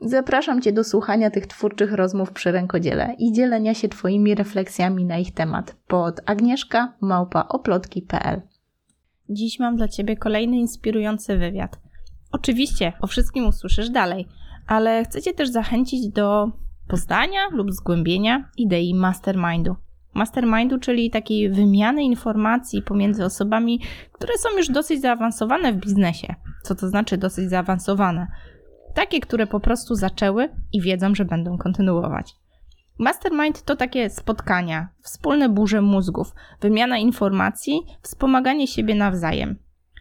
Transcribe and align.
Zapraszam 0.00 0.62
Cię 0.62 0.72
do 0.72 0.84
słuchania 0.84 1.30
tych 1.30 1.46
twórczych 1.46 1.92
rozmów 1.92 2.32
przy 2.32 2.52
rękodziele 2.52 3.14
i 3.18 3.32
dzielenia 3.32 3.74
się 3.74 3.88
Twoimi 3.88 4.34
refleksjami 4.34 5.04
na 5.04 5.18
ich 5.18 5.34
temat 5.34 5.76
pod 5.86 6.20
agnieszka 6.26 6.92
małpaoplotki.pl. 7.00 8.42
Dziś 9.28 9.58
mam 9.58 9.76
dla 9.76 9.88
Ciebie 9.88 10.16
kolejny 10.16 10.56
inspirujący 10.56 11.38
wywiad. 11.38 11.78
Oczywiście 12.32 12.92
o 13.00 13.06
wszystkim 13.06 13.46
usłyszysz 13.46 13.90
dalej, 13.90 14.28
ale 14.66 15.04
chcę 15.04 15.22
Cię 15.22 15.32
też 15.32 15.48
zachęcić 15.48 16.08
do 16.08 16.50
poznania 16.88 17.40
lub 17.52 17.72
zgłębienia 17.72 18.50
idei 18.56 18.94
mastermindu. 18.94 19.76
Mastermindu, 20.14 20.78
czyli 20.78 21.10
takiej 21.10 21.50
wymiany 21.50 22.04
informacji 22.04 22.82
pomiędzy 22.82 23.24
osobami, 23.24 23.80
które 24.12 24.32
są 24.38 24.56
już 24.56 24.68
dosyć 24.68 25.00
zaawansowane 25.00 25.72
w 25.72 25.76
biznesie. 25.76 26.34
Co 26.62 26.74
to 26.74 26.88
znaczy 26.88 27.18
dosyć 27.18 27.50
zaawansowane? 27.50 28.26
Takie, 28.94 29.20
które 29.20 29.46
po 29.46 29.60
prostu 29.60 29.94
zaczęły 29.94 30.48
i 30.72 30.80
wiedzą, 30.80 31.14
że 31.14 31.24
będą 31.24 31.58
kontynuować. 31.58 32.34
Mastermind 32.98 33.62
to 33.62 33.76
takie 33.76 34.10
spotkania, 34.10 34.88
wspólne 35.00 35.48
burze 35.48 35.82
mózgów, 35.82 36.34
wymiana 36.60 36.98
informacji, 36.98 37.80
wspomaganie 38.02 38.66
siebie 38.66 38.94
nawzajem. 38.94 39.58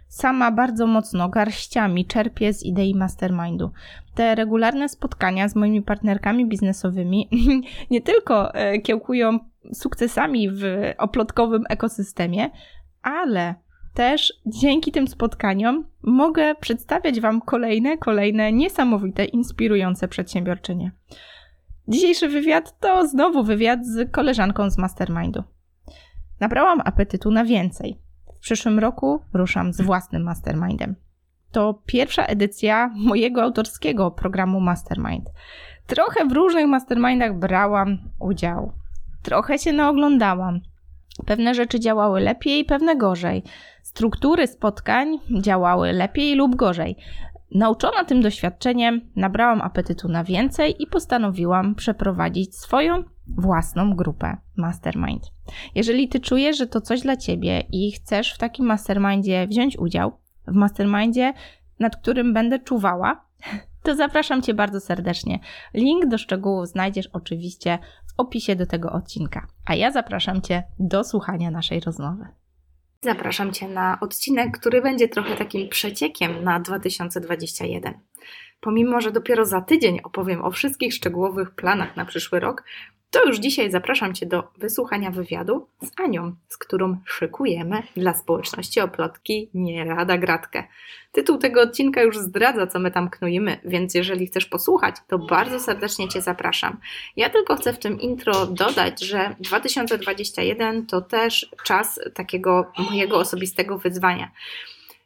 Sama 0.07 0.51
bardzo 0.51 0.87
mocno 0.87 1.29
garściami 1.29 2.05
czerpię 2.05 2.53
z 2.53 2.63
idei 2.63 2.95
mastermindu. 2.95 3.71
Te 4.15 4.35
regularne 4.35 4.89
spotkania 4.89 5.49
z 5.49 5.55
moimi 5.55 5.81
partnerkami 5.81 6.45
biznesowymi 6.45 7.29
nie 7.91 8.01
tylko 8.01 8.53
e, 8.53 8.79
kiełkują 8.79 9.39
sukcesami 9.73 10.49
w 10.51 10.63
oplotkowym 10.97 11.63
ekosystemie, 11.69 12.49
ale 13.01 13.55
też 13.93 14.33
dzięki 14.45 14.91
tym 14.91 15.07
spotkaniom 15.07 15.85
mogę 16.03 16.55
przedstawiać 16.55 17.19
Wam 17.19 17.41
kolejne, 17.41 17.97
kolejne 17.97 18.51
niesamowite, 18.51 19.25
inspirujące 19.25 20.07
przedsiębiorczynie. 20.07 20.91
Dzisiejszy 21.87 22.27
wywiad 22.27 22.79
to 22.79 23.07
znowu 23.07 23.43
wywiad 23.43 23.85
z 23.85 24.11
koleżanką 24.11 24.69
z 24.69 24.77
Mastermindu. 24.77 25.43
Nabrałam 26.39 26.81
apetytu 26.85 27.31
na 27.31 27.45
więcej. 27.45 27.97
W 28.37 28.39
przyszłym 28.39 28.79
roku 28.79 29.19
ruszam 29.33 29.73
z 29.73 29.81
własnym 29.81 30.23
Mastermindem. 30.23 30.95
To 31.51 31.81
pierwsza 31.85 32.25
edycja 32.25 32.91
mojego 32.95 33.43
autorskiego 33.43 34.11
programu 34.11 34.59
Mastermind. 34.59 35.29
Trochę 35.87 36.25
w 36.25 36.31
różnych 36.31 36.67
mastermindach 36.67 37.39
brałam 37.39 37.97
udział. 38.19 38.71
Trochę 39.23 39.59
się 39.59 39.73
naoglądałam. 39.73 40.61
Pewne 41.25 41.55
rzeczy 41.55 41.79
działały 41.79 42.19
lepiej, 42.19 42.65
pewne 42.65 42.95
gorzej. 42.95 43.43
Struktury 43.83 44.47
spotkań 44.47 45.19
działały 45.41 45.93
lepiej 45.93 46.35
lub 46.35 46.55
gorzej. 46.55 46.97
Nauczona 47.51 48.05
tym 48.05 48.21
doświadczeniem, 48.21 49.01
nabrałam 49.15 49.61
apetytu 49.61 50.07
na 50.09 50.23
więcej 50.23 50.83
i 50.83 50.87
postanowiłam 50.87 51.75
przeprowadzić 51.75 52.55
swoją 52.55 53.03
własną 53.27 53.95
grupę 53.95 54.37
Mastermind. 54.55 55.23
Jeżeli 55.75 56.09
ty 56.09 56.19
czujesz, 56.19 56.57
że 56.57 56.67
to 56.67 56.81
coś 56.81 57.01
dla 57.01 57.17
ciebie 57.17 57.63
i 57.71 57.91
chcesz 57.91 58.33
w 58.33 58.37
takim 58.37 58.65
mastermindzie 58.65 59.47
wziąć 59.47 59.77
udział, 59.77 60.11
w 60.47 60.53
mastermindzie, 60.53 61.33
nad 61.79 61.95
którym 61.95 62.33
będę 62.33 62.59
czuwała, 62.59 63.25
to 63.83 63.95
zapraszam 63.95 64.41
cię 64.41 64.53
bardzo 64.53 64.79
serdecznie. 64.79 65.39
Link 65.73 66.05
do 66.05 66.17
szczegółów 66.17 66.67
znajdziesz 66.67 67.07
oczywiście 67.07 67.79
opisie 68.17 68.55
do 68.55 68.65
tego 68.65 68.91
odcinka. 68.91 69.47
A 69.65 69.75
ja 69.75 69.91
zapraszam 69.91 70.41
cię 70.41 70.63
do 70.79 71.03
słuchania 71.03 71.51
naszej 71.51 71.79
rozmowy. 71.79 72.25
Zapraszam 73.03 73.53
Cię 73.53 73.67
na 73.67 73.97
odcinek, 74.01 74.57
który 74.57 74.81
będzie 74.81 75.07
trochę 75.07 75.35
takim 75.35 75.69
przeciekiem 75.69 76.43
na 76.43 76.59
2021. 76.59 77.93
Pomimo, 78.59 79.01
że 79.01 79.11
dopiero 79.11 79.45
za 79.45 79.61
tydzień 79.61 79.99
opowiem 80.03 80.45
o 80.45 80.51
wszystkich 80.51 80.93
szczegółowych 80.93 81.55
planach 81.55 81.95
na 81.95 82.05
przyszły 82.05 82.39
rok, 82.39 82.63
to 83.13 83.25
już 83.25 83.39
dzisiaj 83.39 83.71
zapraszam 83.71 84.13
Cię 84.13 84.25
do 84.25 84.43
wysłuchania 84.57 85.11
wywiadu 85.11 85.67
z 85.81 85.99
Anią, 85.99 86.35
z 86.47 86.57
którą 86.57 86.97
szykujemy 87.05 87.83
dla 87.97 88.13
społeczności 88.13 88.79
oplotki 88.79 89.49
Nie 89.53 89.85
Rada 89.85 90.17
Gratkę. 90.17 90.63
Tytuł 91.11 91.37
tego 91.37 91.61
odcinka 91.61 92.01
już 92.01 92.17
zdradza, 92.17 92.67
co 92.67 92.79
my 92.79 92.91
tam 92.91 93.09
knujemy, 93.09 93.57
więc 93.65 93.95
jeżeli 93.95 94.27
chcesz 94.27 94.45
posłuchać, 94.45 94.95
to 95.07 95.19
bardzo 95.19 95.59
serdecznie 95.59 96.09
Cię 96.09 96.21
zapraszam. 96.21 96.77
Ja 97.15 97.29
tylko 97.29 97.55
chcę 97.55 97.73
w 97.73 97.79
tym 97.79 98.01
intro 98.01 98.45
dodać, 98.45 99.01
że 99.01 99.35
2021 99.39 100.85
to 100.85 101.01
też 101.01 101.51
czas 101.63 101.99
takiego 102.13 102.71
mojego 102.89 103.17
osobistego 103.17 103.77
wyzwania. 103.77 104.31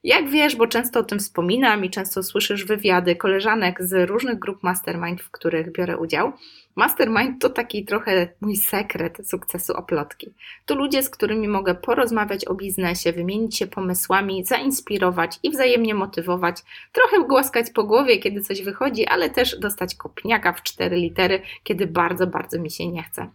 Jak 0.03 0.29
wiesz, 0.29 0.55
bo 0.55 0.67
często 0.67 0.99
o 0.99 1.03
tym 1.03 1.19
wspominam 1.19 1.85
i 1.85 1.89
często 1.89 2.23
słyszysz 2.23 2.65
wywiady 2.65 3.15
koleżanek 3.15 3.83
z 3.83 4.09
różnych 4.09 4.39
grup 4.39 4.63
mastermind, 4.63 5.21
w 5.21 5.31
których 5.31 5.71
biorę 5.71 5.97
udział, 5.97 6.33
Mastermind 6.77 7.41
to 7.41 7.49
taki 7.49 7.85
trochę 7.85 8.27
mój 8.41 8.55
sekret 8.55 9.17
sukcesu 9.29 9.73
oplotki. 9.73 10.33
To 10.65 10.75
ludzie, 10.75 11.03
z 11.03 11.09
którymi 11.09 11.47
mogę 11.47 11.75
porozmawiać 11.75 12.45
o 12.45 12.55
biznesie, 12.55 13.11
wymienić 13.11 13.57
się 13.57 13.67
pomysłami, 13.67 14.45
zainspirować 14.45 15.39
i 15.43 15.51
wzajemnie 15.51 15.93
motywować, 15.95 16.57
trochę 16.91 17.27
głaskać 17.27 17.69
po 17.71 17.83
głowie, 17.83 18.17
kiedy 18.17 18.41
coś 18.41 18.61
wychodzi, 18.61 19.07
ale 19.07 19.29
też 19.29 19.59
dostać 19.59 19.95
kopniaka 19.95 20.53
w 20.53 20.63
cztery 20.63 20.95
litery, 20.95 21.41
kiedy 21.63 21.87
bardzo, 21.87 22.27
bardzo 22.27 22.59
mi 22.59 22.71
się 22.71 22.87
nie 22.87 23.03
chce. 23.03 23.29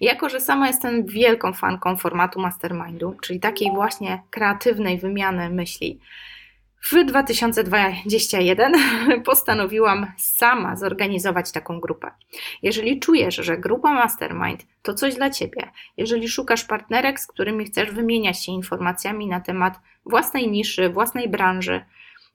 Jako, 0.00 0.28
że 0.28 0.40
sama 0.40 0.66
jestem 0.66 1.06
wielką 1.06 1.52
fanką 1.52 1.96
formatu 1.96 2.40
mastermindu, 2.40 3.16
czyli 3.22 3.40
takiej 3.40 3.70
właśnie 3.70 4.22
kreatywnej 4.30 4.98
wymiany 4.98 5.50
myśli, 5.50 6.00
w 6.84 7.04
2021 7.04 8.72
postanowiłam 9.24 10.06
sama 10.16 10.76
zorganizować 10.76 11.52
taką 11.52 11.80
grupę. 11.80 12.10
Jeżeli 12.62 13.00
czujesz, 13.00 13.34
że 13.34 13.58
grupa 13.58 13.94
Mastermind 13.94 14.66
to 14.82 14.94
coś 14.94 15.14
dla 15.14 15.30
Ciebie, 15.30 15.70
jeżeli 15.96 16.28
szukasz 16.28 16.64
partnerek, 16.64 17.20
z 17.20 17.26
którymi 17.26 17.64
chcesz 17.64 17.90
wymieniać 17.90 18.44
się 18.44 18.52
informacjami 18.52 19.26
na 19.26 19.40
temat 19.40 19.80
własnej 20.06 20.50
niszy, 20.50 20.88
własnej 20.88 21.28
branży, 21.28 21.84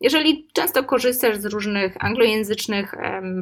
jeżeli 0.01 0.47
często 0.53 0.83
korzystasz 0.83 1.37
z 1.37 1.45
różnych 1.45 2.05
anglojęzycznych 2.05 2.95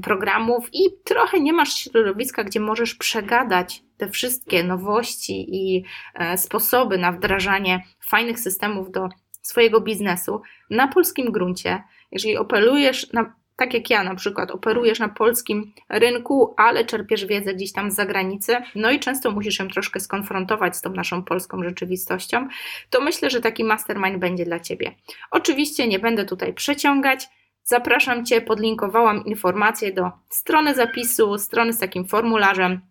programów 0.03 0.69
i 0.73 0.79
trochę 1.03 1.39
nie 1.39 1.53
masz 1.53 1.73
środowiska, 1.73 2.43
gdzie 2.43 2.59
możesz 2.59 2.95
przegadać 2.95 3.83
te 3.97 4.09
wszystkie 4.09 4.63
nowości 4.63 5.55
i 5.55 5.83
e, 6.13 6.37
sposoby 6.37 6.97
na 6.97 7.11
wdrażanie 7.11 7.83
fajnych 7.99 8.39
systemów 8.39 8.91
do 8.91 9.09
swojego 9.47 9.81
biznesu 9.81 10.41
na 10.69 10.87
polskim 10.87 11.31
gruncie, 11.31 11.83
jeżeli 12.11 12.37
operujesz 12.37 13.13
na, 13.13 13.33
tak 13.55 13.73
jak 13.73 13.89
ja 13.89 14.03
na 14.03 14.15
przykład, 14.15 14.51
operujesz 14.51 14.99
na 14.99 15.09
polskim 15.09 15.73
rynku, 15.89 16.53
ale 16.57 16.85
czerpiesz 16.85 17.25
wiedzę 17.25 17.53
gdzieś 17.53 17.73
tam 17.73 17.91
z 17.91 17.95
zagranicy, 17.95 18.57
no 18.75 18.91
i 18.91 18.99
często 18.99 19.31
musisz 19.31 19.59
ją 19.59 19.67
troszkę 19.67 19.99
skonfrontować 19.99 20.77
z 20.77 20.81
tą 20.81 20.89
naszą 20.89 21.23
polską 21.23 21.63
rzeczywistością, 21.63 22.47
to 22.89 23.01
myślę, 23.01 23.29
że 23.29 23.41
taki 23.41 23.63
mastermind 23.63 24.17
będzie 24.17 24.45
dla 24.45 24.59
Ciebie. 24.59 24.95
Oczywiście 25.31 25.87
nie 25.87 25.99
będę 25.99 26.25
tutaj 26.25 26.53
przeciągać, 26.53 27.27
Zapraszam 27.69 28.25
Cię, 28.25 28.41
podlinkowałam 28.41 29.25
informacje 29.25 29.93
do 29.93 30.11
strony 30.29 30.75
zapisu, 30.75 31.37
strony 31.37 31.73
z 31.73 31.79
takim 31.79 32.07
formularzem, 32.07 32.81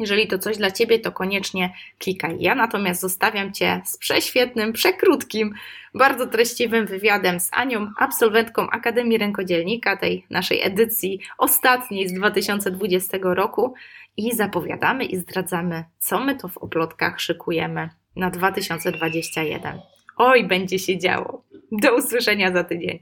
jeżeli 0.00 0.26
to 0.26 0.38
coś 0.38 0.56
dla 0.56 0.70
Ciebie, 0.70 0.98
to 0.98 1.12
koniecznie 1.12 1.74
klikaj. 1.98 2.36
Ja 2.40 2.54
natomiast 2.54 3.00
zostawiam 3.00 3.52
Cię 3.52 3.82
z 3.84 3.98
prześwietnym, 3.98 4.72
przekrótkim, 4.72 5.54
bardzo 5.94 6.26
treściwym 6.26 6.86
wywiadem 6.86 7.40
z 7.40 7.48
Anią, 7.52 7.90
absolwentką 7.98 8.70
Akademii 8.70 9.18
Rękodzielnika, 9.18 9.96
tej 9.96 10.26
naszej 10.30 10.62
edycji 10.62 11.20
ostatniej 11.38 12.08
z 12.08 12.12
2020 12.12 13.18
roku 13.22 13.74
i 14.16 14.34
zapowiadamy 14.34 15.04
i 15.04 15.16
zdradzamy, 15.16 15.84
co 15.98 16.20
my 16.20 16.36
to 16.36 16.48
w 16.48 16.58
oplotkach 16.58 17.20
szykujemy 17.20 17.90
na 18.16 18.30
2021. 18.30 19.80
Oj, 20.16 20.44
będzie 20.44 20.78
się 20.78 20.98
działo. 20.98 21.44
Do 21.72 21.96
usłyszenia 21.96 22.52
za 22.52 22.64
tydzień. 22.64 22.98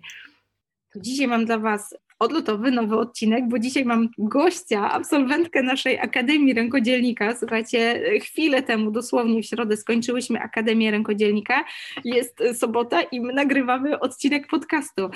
Dzisiaj 0.96 1.26
mam 1.26 1.44
dla 1.44 1.58
Was 1.58 1.94
odlotowy, 2.18 2.70
nowy 2.70 2.96
odcinek, 2.96 3.48
bo 3.48 3.58
dzisiaj 3.58 3.84
mam 3.84 4.08
gościa, 4.18 4.90
absolwentkę 4.90 5.62
naszej 5.62 5.98
Akademii 5.98 6.54
Rękodzielnika. 6.54 7.36
Słuchajcie, 7.36 8.02
chwilę 8.22 8.62
temu, 8.62 8.90
dosłownie 8.90 9.42
w 9.42 9.46
środę 9.46 9.76
skończyłyśmy 9.76 10.40
Akademię 10.40 10.90
Rękodzielnika. 10.90 11.64
Jest 12.04 12.42
sobota 12.54 13.02
i 13.02 13.20
my 13.20 13.32
nagrywamy 13.32 14.00
odcinek 14.00 14.46
podcastu. 14.46 15.10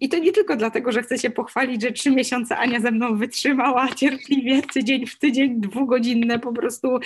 I 0.00 0.08
to 0.08 0.18
nie 0.18 0.32
tylko 0.32 0.56
dlatego, 0.56 0.92
że 0.92 1.02
chcę 1.02 1.18
się 1.18 1.30
pochwalić, 1.30 1.82
że 1.82 1.92
trzy 1.92 2.10
miesiące 2.10 2.56
Ania 2.56 2.80
ze 2.80 2.90
mną 2.90 3.16
wytrzymała 3.16 3.88
cierpliwie, 3.88 4.62
tydzień 4.62 5.06
w 5.06 5.18
tydzień, 5.18 5.60
dwugodzinne 5.60 6.38
po 6.38 6.52
prostu 6.52 6.98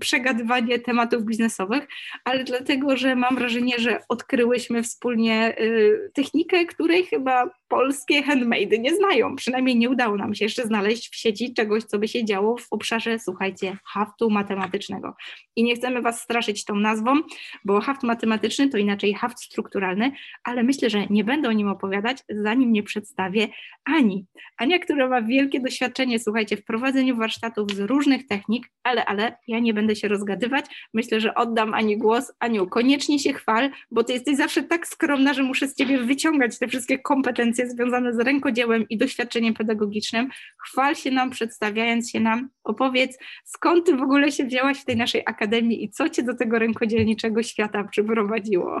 przegadywanie 0.00 0.78
tematów 0.78 1.24
biznesowych, 1.24 1.88
ale 2.24 2.44
dlatego, 2.44 2.96
że 2.96 3.16
mam 3.16 3.36
wrażenie, 3.36 3.74
że 3.78 3.98
odkryłyśmy 4.08 4.82
wspólnie 4.82 5.60
y, 5.60 6.10
technikę, 6.14 6.66
której 6.66 7.04
chyba 7.04 7.59
polskie 7.70 8.22
handmade 8.22 8.78
nie 8.78 8.96
znają. 8.96 9.36
Przynajmniej 9.36 9.76
nie 9.76 9.90
udało 9.90 10.16
nam 10.16 10.34
się 10.34 10.44
jeszcze 10.44 10.66
znaleźć 10.66 11.08
w 11.08 11.16
sieci 11.16 11.54
czegoś, 11.54 11.84
co 11.84 11.98
by 11.98 12.08
się 12.08 12.24
działo 12.24 12.56
w 12.56 12.66
obszarze, 12.70 13.18
słuchajcie, 13.18 13.76
haftu 13.84 14.30
matematycznego. 14.30 15.14
I 15.56 15.62
nie 15.62 15.74
chcemy 15.74 16.02
Was 16.02 16.20
straszyć 16.20 16.64
tą 16.64 16.74
nazwą, 16.74 17.20
bo 17.64 17.80
haft 17.80 18.02
matematyczny 18.02 18.68
to 18.68 18.78
inaczej 18.78 19.14
haft 19.14 19.40
strukturalny, 19.40 20.12
ale 20.44 20.62
myślę, 20.62 20.90
że 20.90 21.06
nie 21.10 21.24
będę 21.24 21.48
o 21.48 21.52
nim 21.52 21.68
opowiadać, 21.68 22.18
zanim 22.28 22.72
nie 22.72 22.82
przedstawię 22.82 23.48
Ani. 23.84 24.26
Ania, 24.58 24.78
która 24.78 25.08
ma 25.08 25.22
wielkie 25.22 25.60
doświadczenie, 25.60 26.18
słuchajcie, 26.18 26.56
w 26.56 26.64
prowadzeniu 26.64 27.16
warsztatów 27.16 27.70
z 27.70 27.80
różnych 27.80 28.26
technik, 28.26 28.70
ale, 28.82 29.04
ale 29.04 29.36
ja 29.48 29.58
nie 29.58 29.74
będę 29.74 29.96
się 29.96 30.08
rozgadywać. 30.08 30.64
Myślę, 30.94 31.20
że 31.20 31.34
oddam 31.34 31.74
Ani 31.74 31.98
głos. 31.98 32.32
Aniu, 32.40 32.66
koniecznie 32.66 33.18
się 33.18 33.32
chwal, 33.32 33.70
bo 33.90 34.04
Ty 34.04 34.12
jesteś 34.12 34.36
zawsze 34.36 34.62
tak 34.62 34.86
skromna, 34.86 35.34
że 35.34 35.42
muszę 35.42 35.68
z 35.68 35.74
Ciebie 35.74 35.98
wyciągać 35.98 36.58
te 36.58 36.68
wszystkie 36.68 36.98
kompetencje 36.98 37.59
związane 37.68 38.14
z 38.14 38.18
rękodziełem 38.18 38.88
i 38.88 38.98
doświadczeniem 38.98 39.54
pedagogicznym. 39.54 40.28
Chwal 40.66 40.94
się 40.94 41.10
nam, 41.10 41.30
przedstawiając 41.30 42.10
się 42.10 42.20
nam, 42.20 42.48
opowiedz, 42.64 43.18
skąd 43.44 43.86
ty 43.86 43.96
w 43.96 44.02
ogóle 44.02 44.32
się 44.32 44.44
wzięłaś 44.44 44.80
w 44.80 44.84
tej 44.84 44.96
naszej 44.96 45.22
akademii 45.26 45.84
i 45.84 45.90
co 45.90 46.08
cię 46.08 46.22
do 46.22 46.34
tego 46.34 46.58
rękodzielniczego 46.58 47.42
świata 47.42 47.84
przyprowadziło? 47.84 48.80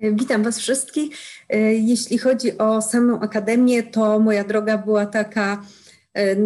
Witam 0.00 0.42
Was 0.42 0.58
wszystkich. 0.58 1.16
Jeśli 1.72 2.18
chodzi 2.18 2.58
o 2.58 2.82
samą 2.82 3.20
akademię, 3.20 3.82
to 3.82 4.18
moja 4.18 4.44
droga 4.44 4.78
była 4.78 5.06
taka 5.06 5.62
E, 6.14 6.36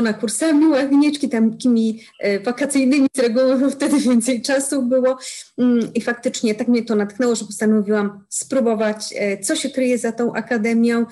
naznaczona 0.00 0.20
kursami 0.20 0.66
ławniczki, 0.66 1.28
takimi 1.28 2.02
e, 2.20 2.40
wakacyjnymi 2.40 3.06
z 3.16 3.18
reguły, 3.18 3.70
wtedy 3.70 4.00
więcej 4.10 4.42
czasu 4.42 4.82
było 4.82 5.18
mm, 5.58 5.94
i 5.94 6.00
faktycznie 6.00 6.54
tak 6.54 6.68
mnie 6.68 6.82
to 6.84 6.94
natchnęło, 6.94 7.34
że 7.34 7.44
postanowiłam 7.44 8.24
spróbować, 8.28 9.14
e, 9.16 9.38
co 9.38 9.56
się 9.56 9.70
kryje 9.70 9.98
za 9.98 10.12
tą 10.12 10.32
akademią. 10.32 11.06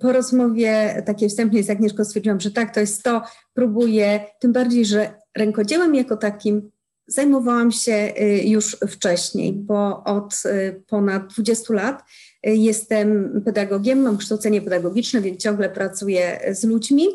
Po 0.00 0.12
rozmowie 0.12 1.02
takiej 1.06 1.28
wstępnej 1.28 1.62
z 1.62 1.70
Agnieszką 1.70 2.04
stwierdziłam, 2.04 2.40
że 2.40 2.50
tak, 2.50 2.74
to 2.74 2.80
jest 2.80 3.02
to, 3.02 3.22
próbuję, 3.54 4.20
tym 4.40 4.52
bardziej, 4.52 4.84
że 4.84 5.14
rękodziełem 5.36 5.94
jako 5.94 6.16
takim 6.16 6.70
zajmowałam 7.06 7.72
się 7.72 8.12
już 8.44 8.76
wcześniej, 8.88 9.52
bo 9.52 10.04
od 10.04 10.42
ponad 10.86 11.32
20 11.32 11.74
lat 11.74 12.02
Jestem 12.42 13.42
pedagogiem, 13.44 14.02
mam 14.02 14.16
kształcenie 14.16 14.62
pedagogiczne, 14.62 15.20
więc 15.20 15.42
ciągle 15.42 15.70
pracuję 15.70 16.40
z 16.52 16.64
ludźmi. 16.64 17.06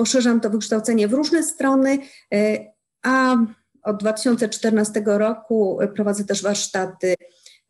Poszerzam 0.00 0.40
to 0.40 0.50
wykształcenie 0.50 1.08
w 1.08 1.12
różne 1.12 1.42
strony, 1.42 1.98
a 3.02 3.36
od 3.82 3.96
2014 4.00 5.02
roku 5.06 5.78
prowadzę 5.94 6.24
też 6.24 6.42
warsztaty 6.42 7.14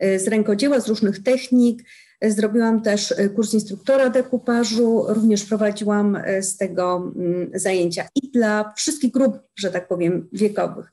z 0.01 0.29
rękodzieła, 0.29 0.81
z 0.81 0.89
różnych 0.89 1.23
technik. 1.23 1.83
Zrobiłam 2.23 2.83
też 2.83 3.15
kurs 3.37 3.55
instruktora 3.55 4.11
dekupażu, 4.11 5.05
również 5.09 5.45
prowadziłam 5.45 6.19
z 6.41 6.57
tego 6.57 7.13
mm, 7.17 7.51
zajęcia 7.55 8.09
i 8.15 8.31
dla 8.31 8.73
wszystkich 8.77 9.13
grup, 9.13 9.39
że 9.57 9.71
tak 9.71 9.89
powiem, 9.89 10.29
wiekowych, 10.33 10.93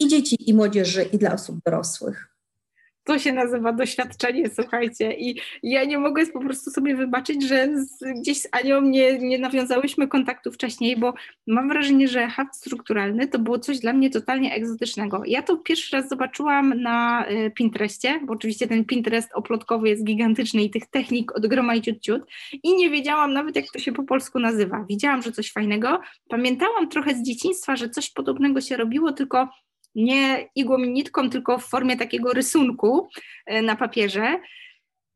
i 0.00 0.08
dzieci, 0.08 0.50
i 0.50 0.54
młodzieży, 0.54 1.02
i 1.02 1.18
dla 1.18 1.34
osób 1.34 1.58
dorosłych 1.64 2.37
to 3.08 3.18
się 3.18 3.32
nazywa 3.32 3.72
doświadczenie, 3.72 4.50
słuchajcie. 4.54 5.14
I 5.18 5.40
ja 5.62 5.84
nie 5.84 5.98
mogę 5.98 6.26
po 6.26 6.40
prostu 6.40 6.70
sobie 6.70 6.96
wybaczyć, 6.96 7.48
że 7.48 7.68
z, 7.76 8.20
gdzieś 8.20 8.40
z 8.40 8.48
Anią 8.52 8.80
nie, 8.80 9.18
nie 9.18 9.38
nawiązałyśmy 9.38 10.08
kontaktu 10.08 10.52
wcześniej, 10.52 10.96
bo 10.96 11.14
mam 11.46 11.68
wrażenie, 11.68 12.08
że 12.08 12.28
haft 12.28 12.56
strukturalny 12.56 13.28
to 13.28 13.38
było 13.38 13.58
coś 13.58 13.78
dla 13.78 13.92
mnie 13.92 14.10
totalnie 14.10 14.54
egzotycznego. 14.54 15.22
Ja 15.26 15.42
to 15.42 15.56
pierwszy 15.56 15.96
raz 15.96 16.08
zobaczyłam 16.08 16.82
na 16.82 17.26
y, 17.30 17.50
Pinterestie, 17.50 18.20
bo 18.26 18.32
oczywiście 18.32 18.66
ten 18.66 18.84
Pinterest 18.84 19.30
oplotkowy 19.34 19.88
jest 19.88 20.04
gigantyczny 20.04 20.62
i 20.62 20.70
tych 20.70 20.86
technik 20.86 21.36
od 21.36 21.46
groma 21.46 21.74
i 21.74 21.82
ciut, 21.82 22.00
ciut 22.00 22.22
i 22.62 22.76
nie 22.76 22.90
wiedziałam 22.90 23.32
nawet, 23.32 23.56
jak 23.56 23.64
to 23.72 23.78
się 23.78 23.92
po 23.92 24.02
polsku 24.02 24.38
nazywa. 24.38 24.84
Widziałam, 24.88 25.22
że 25.22 25.32
coś 25.32 25.52
fajnego. 25.52 26.00
Pamiętałam 26.28 26.88
trochę 26.88 27.14
z 27.14 27.22
dzieciństwa, 27.22 27.76
że 27.76 27.90
coś 27.90 28.10
podobnego 28.10 28.60
się 28.60 28.76
robiło, 28.76 29.12
tylko 29.12 29.48
nie 29.98 30.48
igłą 30.54 30.78
i 30.78 30.90
nitką, 30.90 31.30
tylko 31.30 31.58
w 31.58 31.64
formie 31.64 31.96
takiego 31.96 32.32
rysunku 32.32 33.08
e, 33.46 33.62
na 33.62 33.76
papierze. 33.76 34.40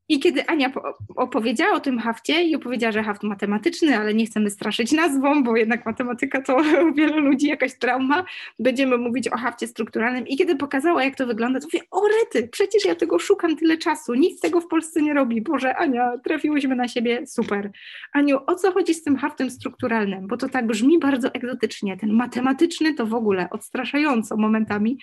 I 0.09 0.21
kiedy 0.21 0.47
Ania 0.47 0.73
opowiedziała 1.17 1.77
o 1.77 1.81
tym 1.81 1.99
hafcie 1.99 2.43
i 2.43 2.57
opowiedziała, 2.57 2.93
że 2.93 3.03
haft 3.03 3.23
matematyczny, 3.23 3.99
ale 3.99 4.15
nie 4.15 4.27
chcemy 4.27 4.51
straszyć 4.51 4.93
nazwą, 4.93 5.43
bo 5.43 5.57
jednak 5.57 5.87
matematyka 5.87 6.43
to 6.43 6.57
u 6.91 6.95
wielu 6.95 7.21
ludzi 7.21 7.47
jakaś 7.47 7.79
trauma, 7.79 8.25
będziemy 8.59 8.99
mówić 8.99 9.29
o 9.29 9.37
hafcie 9.37 9.67
strukturalnym. 9.67 10.27
I 10.27 10.37
kiedy 10.37 10.57
pokazała, 10.57 11.05
jak 11.05 11.17
to 11.17 11.27
wygląda, 11.27 11.61
to 11.61 11.67
mówię, 11.67 11.81
o 11.91 12.03
rety, 12.09 12.49
przecież 12.49 12.85
ja 12.85 12.95
tego 12.95 13.19
szukam 13.19 13.57
tyle 13.57 13.79
czasu, 13.79 14.15
nic 14.15 14.41
tego 14.41 14.61
w 14.61 14.67
Polsce 14.67 15.03
nie 15.03 15.15
robi. 15.15 15.43
Boże, 15.43 15.77
Ania, 15.77 16.13
trafiłyśmy 16.25 16.77
na 16.77 16.89
siebie, 16.89 17.27
super. 17.27 17.71
Aniu, 18.13 18.39
o 18.47 18.55
co 18.55 18.73
chodzi 18.73 18.95
z 18.95 19.03
tym 19.03 19.17
haftem 19.17 19.51
strukturalnym? 19.51 20.27
Bo 20.27 20.37
to 20.37 20.49
tak 20.49 20.67
brzmi 20.67 20.99
bardzo 20.99 21.29
egzotycznie. 21.35 21.97
Ten 21.97 22.13
matematyczny 22.13 22.95
to 22.95 23.07
w 23.07 23.15
ogóle 23.15 23.51
odstraszająco 23.51 24.37
momentami. 24.37 24.99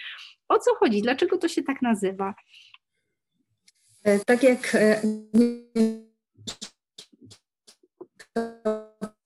O 0.49 0.59
co 0.59 0.75
chodzi? 0.75 1.01
Dlaczego 1.01 1.37
to 1.37 1.47
się 1.47 1.63
tak 1.63 1.81
nazywa? 1.81 2.33
E, 4.03 4.19
tak 4.19 4.43
jak 4.43 4.75
e, 4.75 5.01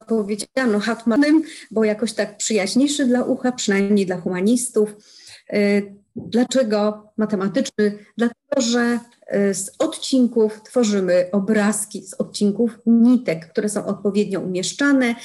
powiedziano, 0.08 0.80
Hatmanem, 0.80 1.44
bo 1.72 1.84
jakoś 1.84 2.14
tak 2.14 2.38
przyjaźniejszy 2.38 3.06
dla 3.06 3.24
ucha, 3.24 3.52
przynajmniej 3.52 4.06
dla 4.06 4.22
humanistów. 4.22 4.96
E, 5.50 5.82
dlaczego 6.16 7.10
matematyczny? 7.18 7.98
Dlatego, 8.18 8.62
że 8.62 9.00
z 9.54 9.72
odcinków 9.80 10.62
tworzymy 10.64 11.30
obrazki, 11.32 12.08
z 12.08 12.14
odcinków 12.14 12.72
nitek, 12.86 13.50
które 13.50 13.70
są 13.70 13.86
odpowiednio 13.86 14.40
umieszczane. 14.40 15.16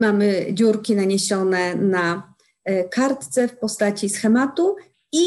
Mamy 0.00 0.46
dziurki 0.52 0.96
naniesione 0.96 1.74
na 1.74 2.34
kartce 2.90 3.48
w 3.48 3.58
postaci 3.58 4.08
schematu 4.08 4.76
i 5.12 5.24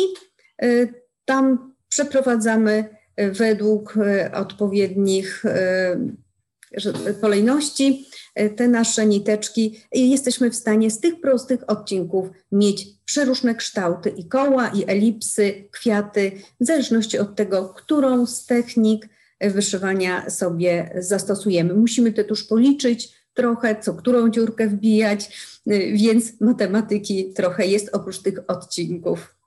tam 1.25 1.73
przeprowadzamy 1.87 3.00
według 3.17 3.97
e, 3.97 4.31
odpowiednich 4.33 5.45
e, 5.45 5.97
kolejności 7.21 8.05
e, 8.35 8.49
te 8.49 8.67
nasze 8.67 9.05
niteczki 9.05 9.79
jesteśmy 9.91 10.49
w 10.51 10.55
stanie 10.55 10.91
z 10.91 10.99
tych 10.99 11.21
prostych 11.21 11.59
odcinków 11.67 12.29
mieć 12.51 12.87
przeróżne 13.05 13.55
kształty 13.55 14.09
i 14.09 14.27
koła, 14.27 14.67
i 14.67 14.83
elipsy, 14.87 15.67
kwiaty, 15.71 16.31
w 16.61 16.65
zależności 16.65 17.19
od 17.19 17.35
tego, 17.35 17.69
którą 17.69 18.25
z 18.25 18.45
technik 18.45 19.09
wyszywania 19.41 20.29
sobie 20.29 20.93
zastosujemy. 20.99 21.73
Musimy 21.73 22.11
to 22.11 22.23
tuż 22.23 22.43
policzyć 22.43 23.13
trochę, 23.33 23.81
co 23.81 23.93
którą 23.93 24.29
dziurkę 24.29 24.67
wbijać, 24.67 25.37
więc 25.93 26.41
matematyki 26.41 27.33
trochę 27.33 27.67
jest 27.67 27.89
oprócz 27.95 28.19
tych 28.19 28.39
odcinków. 28.47 29.40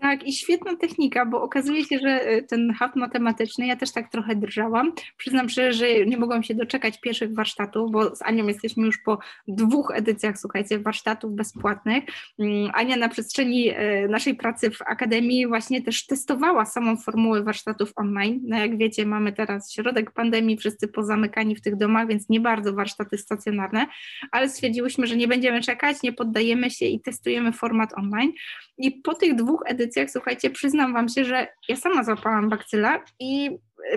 Tak, 0.00 0.26
i 0.26 0.32
świetna 0.32 0.76
technika, 0.76 1.26
bo 1.26 1.42
okazuje 1.42 1.84
się, 1.84 1.98
że 1.98 2.32
y, 2.32 2.42
ten 2.42 2.72
haft 2.72 2.96
matematyczny, 2.96 3.66
ja 3.66 3.76
też 3.76 3.92
tak 3.92 4.10
trochę 4.10 4.36
drżałam. 4.36 4.92
Przyznam 5.16 5.48
szczerze, 5.48 5.72
że 5.72 6.06
nie 6.06 6.16
mogłam 6.16 6.42
się 6.42 6.54
doczekać 6.54 7.00
pierwszych 7.00 7.34
warsztatów, 7.34 7.90
bo 7.92 8.16
z 8.16 8.22
Anią 8.22 8.46
jesteśmy 8.46 8.86
już 8.86 8.98
po 8.98 9.18
dwóch 9.48 9.92
edycjach, 9.94 10.38
słuchajcie, 10.38 10.78
warsztatów 10.78 11.32
bezpłatnych. 11.32 12.04
Mm, 12.38 12.70
Ania 12.74 12.96
na 12.96 13.08
przestrzeni 13.08 13.70
y, 13.70 14.08
naszej 14.08 14.34
pracy 14.34 14.70
w 14.70 14.82
Akademii 14.82 15.46
właśnie 15.46 15.82
też 15.82 16.06
testowała 16.06 16.64
samą 16.64 16.96
formułę 16.96 17.42
warsztatów 17.42 17.92
online. 17.96 18.40
No 18.42 18.58
jak 18.58 18.78
wiecie, 18.78 19.06
mamy 19.06 19.32
teraz 19.32 19.72
środek 19.72 20.10
pandemii, 20.10 20.56
wszyscy 20.56 20.88
pozamykani 20.88 21.56
w 21.56 21.60
tych 21.60 21.76
domach, 21.76 22.08
więc 22.08 22.28
nie 22.28 22.40
bardzo 22.40 22.72
warsztaty 22.72 23.18
stacjonarne, 23.18 23.86
ale 24.32 24.48
stwierdziłyśmy, 24.48 25.06
że 25.06 25.16
nie 25.16 25.28
będziemy 25.28 25.60
czekać, 25.60 26.02
nie 26.02 26.12
poddajemy 26.12 26.70
się 26.70 26.86
i 26.86 27.00
testujemy 27.00 27.52
format 27.52 27.98
online. 27.98 28.32
I 28.78 28.90
po 28.90 29.14
tych 29.14 29.34
dwóch 29.34 29.62
edycjach, 29.66 29.89
słuchajcie, 30.08 30.50
przyznam 30.50 30.92
Wam 30.92 31.08
się, 31.08 31.24
że 31.24 31.48
ja 31.68 31.76
sama 31.76 32.04
złapałam 32.04 32.48
bakcyla 32.48 33.04
i 33.20 33.50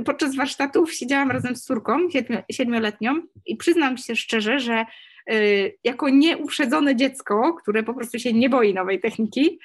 podczas 0.05 0.35
warsztatów 0.35 0.93
siedziałam 0.93 1.31
razem 1.31 1.55
z 1.55 1.63
córką 1.63 1.97
siedmioletnią 2.51 3.21
i 3.45 3.57
przyznam 3.57 3.97
się 3.97 4.15
szczerze, 4.15 4.59
że 4.59 4.85
y, 5.31 5.77
jako 5.83 6.09
nieuprzedzone 6.09 6.95
dziecko, 6.95 7.53
które 7.53 7.83
po 7.83 7.93
prostu 7.93 8.19
się 8.19 8.33
nie 8.33 8.49
boi 8.49 8.73
nowej 8.73 9.01
techniki, 9.01 9.59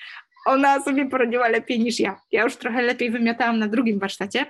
ona 0.47 0.81
sobie 0.81 1.07
poradziła 1.07 1.49
lepiej 1.49 1.81
niż 1.81 2.01
ja. 2.01 2.21
Ja 2.33 2.43
już 2.43 2.57
trochę 2.57 2.83
lepiej 2.83 3.11
wymiatałam 3.11 3.59
na 3.59 3.69
drugim 3.69 3.99
warsztacie, 3.99 4.47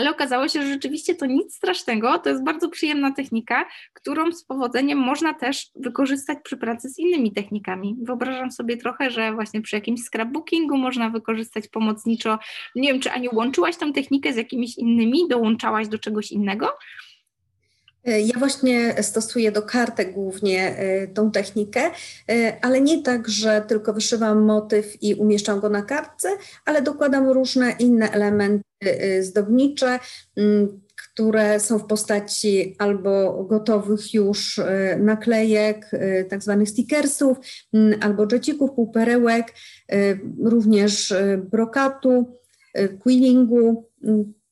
ale 0.00 0.10
okazało 0.10 0.48
się, 0.48 0.62
że 0.62 0.68
rzeczywiście 0.68 1.14
to 1.14 1.26
nic 1.26 1.54
strasznego, 1.54 2.18
to 2.18 2.30
jest 2.30 2.44
bardzo 2.44 2.68
przyjemna 2.68 3.10
technika, 3.10 3.66
którą 3.92 4.32
z 4.32 4.44
powodzeniem 4.44 4.98
można 4.98 5.34
też 5.34 5.70
wykorzystać 5.74 6.38
przy 6.44 6.56
pracy 6.56 6.88
z 6.88 6.98
innymi 6.98 7.32
technikami. 7.32 7.96
Wyobrażam 8.02 8.52
sobie 8.52 8.76
trochę, 8.76 9.10
że 9.10 9.32
właśnie 9.32 9.62
przy 9.62 9.76
jakimś 9.76 10.00
scrapbookingu 10.00 10.76
można 10.76 11.10
wykorzystać 11.10 11.68
pomocniczo, 11.68 12.38
nie 12.74 12.92
wiem, 12.92 13.00
czy 13.00 13.12
Aniu 13.12 13.30
łączyłaś 13.32 13.76
tą 13.76 13.92
technikę 13.92 14.32
z 14.32 14.36
jakimiś 14.36 14.78
innymi, 14.78 15.28
dołączałaś 15.28 15.88
do 15.88 15.98
czegoś 15.98 16.32
innego? 16.32 16.68
E, 18.04 18.20
ja 18.20 18.38
właśnie 18.38 19.02
stosuję 19.02 19.52
do 19.52 19.62
kartek 19.62 20.12
głównie 20.12 20.76
e, 20.76 21.06
tą 21.06 21.30
technikę, 21.30 21.80
e, 22.30 22.58
ale 22.62 22.80
nie 22.80 23.02
tak, 23.02 23.28
że 23.28 23.64
tylko 23.68 23.92
wyszywam 23.92 24.42
motyw 24.42 25.02
i 25.02 25.14
umieszczam 25.14 25.60
go 25.60 25.68
na 25.68 25.82
kartce, 25.82 26.28
ale 26.64 26.82
dokładam 26.82 27.28
różne 27.28 27.74
inne 27.78 28.10
elementy 28.10 28.64
zdobnicze, 29.20 29.98
które 30.96 31.60
są 31.60 31.78
w 31.78 31.86
postaci 31.86 32.76
albo 32.78 33.44
gotowych 33.44 34.14
już 34.14 34.60
naklejek, 34.98 35.90
tak 36.28 36.42
zwanych 36.42 36.68
stickersów, 36.68 37.38
albo 38.00 38.26
jecików, 38.32 38.70
półperełek, 38.70 39.54
również 40.44 41.14
brokatu, 41.50 42.38
quillingu 43.02 43.90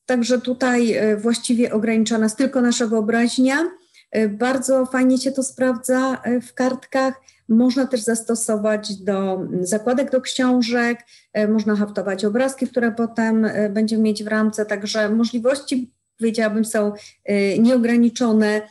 Także 0.09 0.41
tutaj 0.41 0.93
e, 0.93 1.17
właściwie 1.17 1.73
ogranicza 1.73 2.17
nas 2.17 2.35
tylko 2.35 2.61
nasza 2.61 2.87
wyobraźnia. 2.87 3.71
E, 4.11 4.29
bardzo 4.29 4.85
fajnie 4.85 5.17
się 5.17 5.31
to 5.31 5.43
sprawdza 5.43 6.21
e, 6.23 6.41
w 6.41 6.53
kartkach. 6.53 7.21
Można 7.49 7.87
też 7.87 8.01
zastosować 8.01 8.95
do 8.95 9.47
zakładek 9.61 10.11
do 10.11 10.21
książek, 10.21 10.99
można 11.49 11.75
haftować 11.75 12.25
obrazki, 12.25 12.67
które 12.67 12.91
potem 12.91 13.47
będziemy 13.69 14.03
mieć 14.03 14.23
w 14.23 14.27
ramce, 14.27 14.65
także 14.65 15.09
możliwości, 15.09 15.91
powiedziałabym, 16.17 16.65
są 16.65 16.93
nieograniczone. 17.59 18.61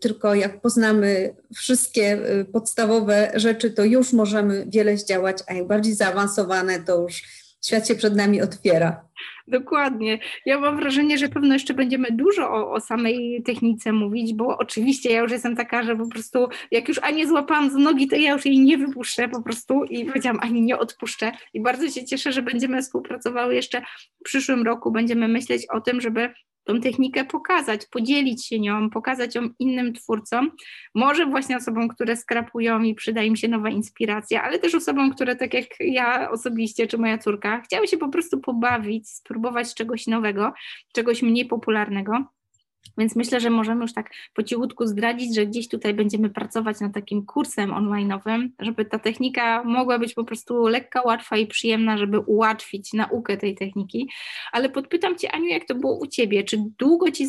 Tylko 0.00 0.34
jak 0.34 0.60
poznamy 0.60 1.34
wszystkie 1.54 2.18
podstawowe 2.52 3.32
rzeczy, 3.34 3.70
to 3.70 3.84
już 3.84 4.12
możemy 4.12 4.66
wiele 4.68 4.96
zdziałać, 4.96 5.38
a 5.46 5.54
jak 5.54 5.66
bardziej 5.66 5.94
zaawansowane, 5.94 6.78
to 6.78 7.02
już 7.02 7.22
świat 7.64 7.88
się 7.88 7.94
przed 7.94 8.16
nami 8.16 8.42
otwiera. 8.42 9.07
Dokładnie. 9.48 10.18
Ja 10.46 10.60
mam 10.60 10.76
wrażenie, 10.76 11.18
że 11.18 11.28
pewno 11.28 11.54
jeszcze 11.54 11.74
będziemy 11.74 12.08
dużo 12.10 12.50
o, 12.50 12.72
o, 12.72 12.80
samej 12.80 13.42
technice 13.46 13.92
mówić, 13.92 14.34
bo 14.34 14.58
oczywiście 14.58 15.12
ja 15.12 15.20
już 15.20 15.32
jestem 15.32 15.56
taka, 15.56 15.82
że 15.82 15.96
po 15.96 16.08
prostu 16.08 16.48
jak 16.70 16.88
już 16.88 16.98
Anię 16.98 17.28
złapałam 17.28 17.70
z 17.70 17.74
nogi, 17.74 18.08
to 18.08 18.16
ja 18.16 18.32
już 18.32 18.46
jej 18.46 18.58
nie 18.58 18.78
wypuszczę 18.78 19.28
po 19.28 19.42
prostu 19.42 19.84
i 19.84 20.04
powiedziałam 20.04 20.38
Ani 20.42 20.62
nie 20.62 20.78
odpuszczę 20.78 21.32
i 21.54 21.60
bardzo 21.60 21.90
się 21.90 22.04
cieszę, 22.04 22.32
że 22.32 22.42
będziemy 22.42 22.82
współpracowały 22.82 23.54
jeszcze 23.54 23.80
w 24.20 24.24
przyszłym 24.24 24.62
roku. 24.62 24.92
Będziemy 24.92 25.28
myśleć 25.28 25.66
o 25.70 25.80
tym, 25.80 26.00
żeby 26.00 26.34
tą 26.68 26.80
technikę 26.80 27.24
pokazać, 27.24 27.86
podzielić 27.86 28.46
się 28.46 28.60
nią, 28.60 28.90
pokazać 28.90 29.34
ją 29.34 29.48
innym 29.58 29.92
twórcom, 29.92 30.50
może 30.94 31.26
właśnie 31.26 31.56
osobom, 31.56 31.88
które 31.88 32.16
skrapują 32.16 32.82
i 32.82 32.94
przyda 32.94 33.22
im 33.22 33.36
się 33.36 33.48
nowa 33.48 33.70
inspiracja, 33.70 34.42
ale 34.42 34.58
też 34.58 34.74
osobom, 34.74 35.14
które 35.14 35.36
tak 35.36 35.54
jak 35.54 35.66
ja 35.80 36.30
osobiście, 36.30 36.86
czy 36.86 36.98
moja 36.98 37.18
córka, 37.18 37.60
chciały 37.60 37.88
się 37.88 37.96
po 37.96 38.08
prostu 38.08 38.40
pobawić, 38.40 39.08
spróbować 39.10 39.74
czegoś 39.74 40.06
nowego, 40.06 40.52
czegoś 40.92 41.22
mniej 41.22 41.46
popularnego. 41.46 42.37
Więc 42.98 43.16
myślę, 43.16 43.40
że 43.40 43.50
możemy 43.50 43.82
już 43.82 43.92
tak 43.92 44.10
po 44.34 44.42
cichutku 44.42 44.86
zdradzić, 44.86 45.34
że 45.34 45.46
gdzieś 45.46 45.68
tutaj 45.68 45.94
będziemy 45.94 46.30
pracować 46.30 46.80
nad 46.80 46.94
takim 46.94 47.26
kursem 47.26 47.70
online'owym, 47.70 48.48
żeby 48.60 48.84
ta 48.84 48.98
technika 48.98 49.64
mogła 49.64 49.98
być 49.98 50.14
po 50.14 50.24
prostu 50.24 50.66
lekka, 50.66 51.02
łatwa 51.04 51.36
i 51.36 51.46
przyjemna, 51.46 51.98
żeby 51.98 52.18
ułatwić 52.18 52.92
naukę 52.92 53.36
tej 53.36 53.54
techniki. 53.54 54.08
Ale 54.52 54.68
podpytam 54.68 55.18
Cię, 55.18 55.32
Aniu, 55.32 55.46
jak 55.46 55.64
to 55.64 55.74
było 55.74 55.98
u 55.98 56.06
Ciebie? 56.06 56.44
Czy 56.44 56.64
długo 56.78 57.10
Ci 57.10 57.28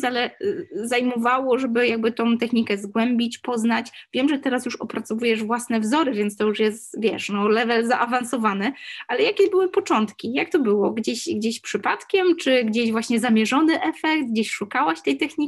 zajmowało, 0.74 1.58
żeby 1.58 1.88
jakby 1.88 2.12
tą 2.12 2.38
technikę 2.38 2.78
zgłębić, 2.78 3.38
poznać? 3.38 4.08
Wiem, 4.14 4.28
że 4.28 4.38
teraz 4.38 4.64
już 4.64 4.76
opracowujesz 4.76 5.44
własne 5.44 5.80
wzory, 5.80 6.12
więc 6.12 6.36
to 6.36 6.46
już 6.46 6.60
jest, 6.60 7.00
wiesz, 7.00 7.28
no, 7.28 7.48
level 7.48 7.86
zaawansowany, 7.86 8.72
ale 9.08 9.22
jakie 9.22 9.50
były 9.50 9.68
początki? 9.68 10.32
Jak 10.32 10.50
to 10.50 10.58
było? 10.58 10.90
Gdzieś, 10.90 11.28
gdzieś 11.36 11.60
przypadkiem, 11.60 12.36
czy 12.36 12.64
gdzieś 12.64 12.92
właśnie 12.92 13.20
zamierzony 13.20 13.82
efekt? 13.82 14.30
Gdzieś 14.30 14.50
szukałaś 14.50 15.02
tej 15.02 15.16
techniki? 15.16 15.39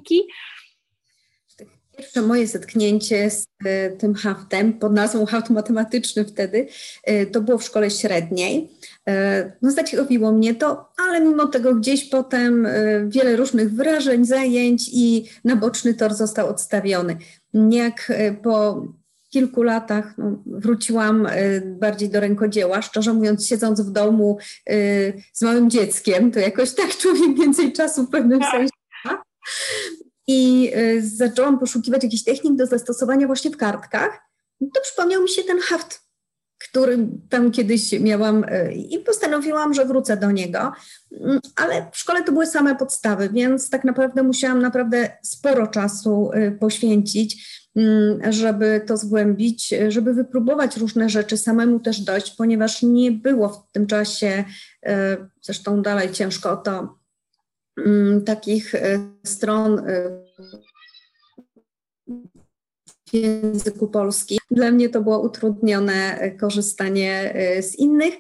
Pierwsze 1.97 2.23
moje 2.23 2.47
zetknięcie 2.47 3.31
z 3.31 3.47
e, 3.65 3.91
tym 3.91 4.15
haftem 4.15 4.73
pod 4.73 4.93
nazwą 4.93 5.27
haft 5.27 5.51
matematyczny 5.51 6.25
wtedy 6.25 6.67
e, 7.05 7.27
to 7.27 7.41
było 7.41 7.59
w 7.59 7.65
szkole 7.65 7.91
średniej. 7.91 8.71
E, 9.09 9.53
no 9.63 9.71
zaciekawiło 9.71 10.33
mnie 10.33 10.55
to, 10.55 10.89
ale 11.09 11.21
mimo 11.21 11.47
tego 11.47 11.75
gdzieś 11.75 12.05
potem 12.05 12.69
wiele 13.09 13.37
różnych 13.37 13.75
wyrażeń, 13.75 14.25
zajęć 14.25 14.91
i 14.93 15.25
na 15.45 15.57
boczny 15.57 15.95
tor 15.95 16.15
został 16.15 16.49
odstawiony. 16.49 17.17
Jak 17.71 18.13
po 18.43 18.87
kilku 19.31 19.63
latach 19.63 20.15
no, 20.19 20.43
wróciłam 20.47 21.29
bardziej 21.65 22.09
do 22.09 22.21
rękodzieła, 22.21 22.83
szczerze 22.83 23.13
mówiąc, 23.13 23.47
siedząc 23.47 23.81
w 23.81 23.91
domu 23.91 24.39
z 25.33 25.43
małym 25.43 25.71
dzieckiem, 25.71 26.31
to 26.31 26.41
jakoś 26.41 26.75
tak 26.75 26.97
człowiek 26.97 27.39
więcej 27.39 27.73
czasu 27.73 28.03
w 28.03 28.11
pewnym 28.11 28.41
tak. 28.41 28.51
sensie 28.51 28.72
i 30.27 30.73
y, 30.77 31.09
zaczęłam 31.09 31.59
poszukiwać 31.59 32.03
jakichś 32.03 32.25
technik 32.25 32.57
do 32.57 32.67
zastosowania 32.67 33.27
właśnie 33.27 33.51
w 33.51 33.57
kartkach. 33.57 34.21
To 34.61 34.81
przypomniał 34.83 35.23
mi 35.23 35.29
się 35.29 35.43
ten 35.43 35.59
haft, 35.59 36.01
który 36.59 36.99
tam 37.29 37.51
kiedyś 37.51 37.93
miałam 38.01 38.45
y, 38.45 38.73
i 38.73 38.99
postanowiłam, 38.99 39.75
że 39.75 39.85
wrócę 39.85 40.17
do 40.17 40.31
niego. 40.31 40.73
Mm, 41.21 41.41
ale 41.57 41.87
w 41.93 41.99
szkole 41.99 42.25
to 42.25 42.33
były 42.33 42.47
same 42.47 42.77
podstawy, 42.77 43.29
więc 43.33 43.71
tak 43.71 43.85
naprawdę 43.85 44.23
musiałam 44.23 44.63
naprawdę 44.63 45.17
sporo 45.23 45.67
czasu 45.67 46.31
y, 46.33 46.53
poświęcić, 46.61 47.63
mm, 47.77 48.33
żeby 48.33 48.85
to 48.87 48.97
zgłębić, 48.97 49.75
żeby 49.89 50.15
wypróbować 50.15 50.77
różne 50.77 51.09
rzeczy, 51.09 51.37
samemu 51.37 51.81
też 51.81 52.01
dojść, 52.01 52.31
ponieważ 52.31 52.83
nie 52.83 53.13
było 53.13 53.49
w 53.49 53.73
tym 53.73 53.87
czasie, 53.87 54.45
zresztą 55.43 55.83
dalej 55.83 56.13
ciężko 56.13 56.51
o 56.51 56.57
to 56.57 57.02
takich 58.27 58.75
e, 58.75 58.99
stron 59.25 59.79
e, 59.79 60.23
w 63.09 63.15
języku 63.15 63.89
polskim. 63.89 64.39
Dla 64.51 64.71
mnie 64.71 64.89
to 64.89 65.03
było 65.03 65.21
utrudnione 65.21 66.19
e, 66.19 66.31
korzystanie 66.31 67.35
z 67.61 67.75
innych. 67.75 68.15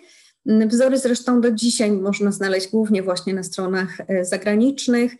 Mm, 0.46 0.68
wzory 0.68 0.98
zresztą 0.98 1.40
do 1.40 1.50
dzisiaj 1.50 1.92
można 1.92 2.32
znaleźć 2.32 2.68
głównie 2.68 3.02
właśnie 3.02 3.34
na 3.34 3.42
stronach 3.42 3.98
zagranicznych. 4.22 5.12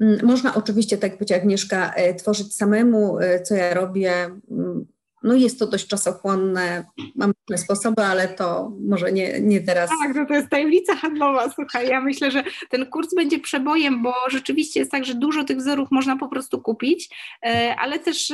Mm, 0.00 0.18
można 0.22 0.54
oczywiście, 0.54 0.98
tak 0.98 1.10
jak 1.10 1.18
powiedziała 1.18 1.42
Agnieszka, 1.42 1.94
tworzyć 2.18 2.54
samemu, 2.54 3.18
co 3.44 3.54
ja 3.54 3.74
robię 3.74 4.30
no 5.22 5.34
jest 5.34 5.58
to 5.58 5.66
dość 5.66 5.86
czasochłonne, 5.86 6.84
mam 7.16 7.32
różne 7.48 7.64
sposoby, 7.64 8.02
ale 8.02 8.28
to 8.28 8.72
może 8.88 9.12
nie, 9.12 9.40
nie 9.40 9.60
teraz. 9.60 9.90
Tak, 10.02 10.14
no 10.14 10.26
to 10.26 10.34
jest 10.34 10.48
tajemnica 10.48 10.96
handlowa, 10.96 11.50
słuchaj, 11.50 11.88
ja 11.88 12.00
myślę, 12.00 12.30
że 12.30 12.44
ten 12.70 12.86
kurs 12.86 13.14
będzie 13.14 13.38
przebojem, 13.38 14.02
bo 14.02 14.14
rzeczywiście 14.28 14.80
jest 14.80 14.92
tak, 14.92 15.04
że 15.04 15.14
dużo 15.14 15.44
tych 15.44 15.56
wzorów 15.56 15.88
można 15.90 16.16
po 16.16 16.28
prostu 16.28 16.60
kupić, 16.60 17.08
e, 17.46 17.76
ale 17.78 17.98
też 17.98 18.32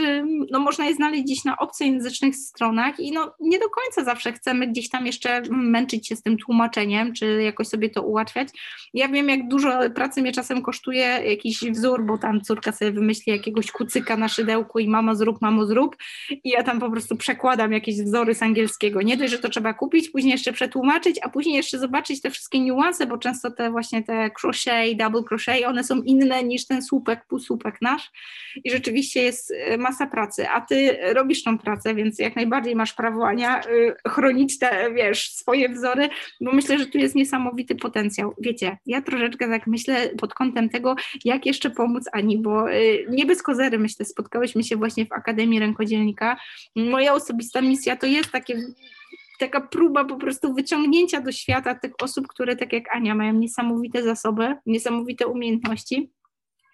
no, 0.50 0.60
można 0.60 0.86
je 0.86 0.94
znaleźć 0.94 1.22
gdzieś 1.22 1.44
na 1.44 1.56
obcojęzycznych 1.56 2.36
stronach 2.36 3.00
i 3.00 3.12
no, 3.12 3.34
nie 3.40 3.58
do 3.58 3.66
końca 3.68 4.04
zawsze 4.04 4.32
chcemy 4.32 4.66
gdzieś 4.66 4.88
tam 4.88 5.06
jeszcze 5.06 5.42
męczyć 5.50 6.08
się 6.08 6.16
z 6.16 6.22
tym 6.22 6.38
tłumaczeniem, 6.38 7.12
czy 7.12 7.42
jakoś 7.42 7.68
sobie 7.68 7.90
to 7.90 8.02
ułatwiać. 8.02 8.48
Ja 8.94 9.08
wiem, 9.08 9.28
jak 9.28 9.48
dużo 9.48 9.90
pracy 9.94 10.22
mnie 10.22 10.32
czasem 10.32 10.62
kosztuje 10.62 11.06
jakiś 11.06 11.60
wzór, 11.60 12.06
bo 12.06 12.18
tam 12.18 12.40
córka 12.40 12.72
sobie 12.72 12.92
wymyśli 12.92 13.32
jakiegoś 13.32 13.72
kucyka 13.72 14.16
na 14.16 14.28
szydełku 14.28 14.78
i 14.78 14.88
mama 14.88 15.14
zrób, 15.14 15.42
mamo 15.42 15.66
zrób 15.66 15.96
i 16.44 16.50
ja 16.50 16.62
tam 16.62 16.75
po 16.80 16.90
prostu 16.90 17.16
przekładam 17.16 17.72
jakieś 17.72 18.02
wzory 18.02 18.34
z 18.34 18.42
angielskiego. 18.42 19.02
Nie 19.02 19.16
dość, 19.16 19.32
że 19.32 19.38
to 19.38 19.48
trzeba 19.48 19.74
kupić, 19.74 20.10
później 20.10 20.32
jeszcze 20.32 20.52
przetłumaczyć, 20.52 21.20
a 21.22 21.28
później 21.28 21.56
jeszcze 21.56 21.78
zobaczyć 21.78 22.20
te 22.20 22.30
wszystkie 22.30 22.60
niuanse, 22.60 23.06
bo 23.06 23.18
często 23.18 23.50
te 23.50 23.70
właśnie 23.70 24.02
te 24.02 24.30
crochet, 24.30 24.96
double 24.96 25.22
crochet, 25.22 25.64
one 25.66 25.84
są 25.84 26.02
inne 26.02 26.44
niż 26.44 26.66
ten 26.66 26.82
słupek, 26.82 27.24
półsłupek 27.28 27.82
nasz 27.82 28.10
i 28.64 28.70
rzeczywiście 28.70 29.22
jest 29.22 29.52
e, 29.56 29.78
masa 29.78 30.06
pracy, 30.06 30.48
a 30.48 30.60
ty 30.60 30.98
robisz 31.14 31.42
tą 31.42 31.58
pracę, 31.58 31.94
więc 31.94 32.18
jak 32.18 32.36
najbardziej 32.36 32.76
masz 32.76 32.92
prawo, 32.92 33.28
Ania, 33.28 33.60
e, 33.60 33.64
chronić 34.08 34.58
te, 34.58 34.92
wiesz, 34.94 35.30
swoje 35.30 35.68
wzory, 35.68 36.08
bo 36.40 36.52
myślę, 36.52 36.78
że 36.78 36.86
tu 36.86 36.98
jest 36.98 37.14
niesamowity 37.14 37.74
potencjał. 37.74 38.34
Wiecie, 38.38 38.78
ja 38.86 39.02
troszeczkę 39.02 39.48
tak 39.48 39.66
myślę 39.66 40.08
pod 40.08 40.34
kątem 40.34 40.68
tego, 40.68 40.96
jak 41.24 41.46
jeszcze 41.46 41.70
pomóc 41.70 42.04
Ani, 42.12 42.38
bo 42.38 42.70
e, 42.70 42.76
nie 43.10 43.26
bez 43.26 43.42
kozery, 43.42 43.78
myślę, 43.78 44.04
spotkałyśmy 44.04 44.64
się 44.64 44.76
właśnie 44.76 45.06
w 45.06 45.12
Akademii 45.12 45.60
Rękodzielnika 45.60 46.36
moja 46.76 47.14
osobista 47.14 47.60
misja 47.60 47.96
to 47.96 48.06
jest 48.06 48.30
takie 48.30 48.62
taka 49.38 49.60
próba 49.60 50.04
po 50.04 50.16
prostu 50.16 50.54
wyciągnięcia 50.54 51.20
do 51.20 51.32
świata 51.32 51.74
tych 51.74 51.92
osób, 52.02 52.28
które 52.28 52.56
tak 52.56 52.72
jak 52.72 52.96
Ania 52.96 53.14
mają 53.14 53.32
niesamowite 53.32 54.02
zasoby, 54.02 54.54
niesamowite 54.66 55.26
umiejętności 55.26 56.10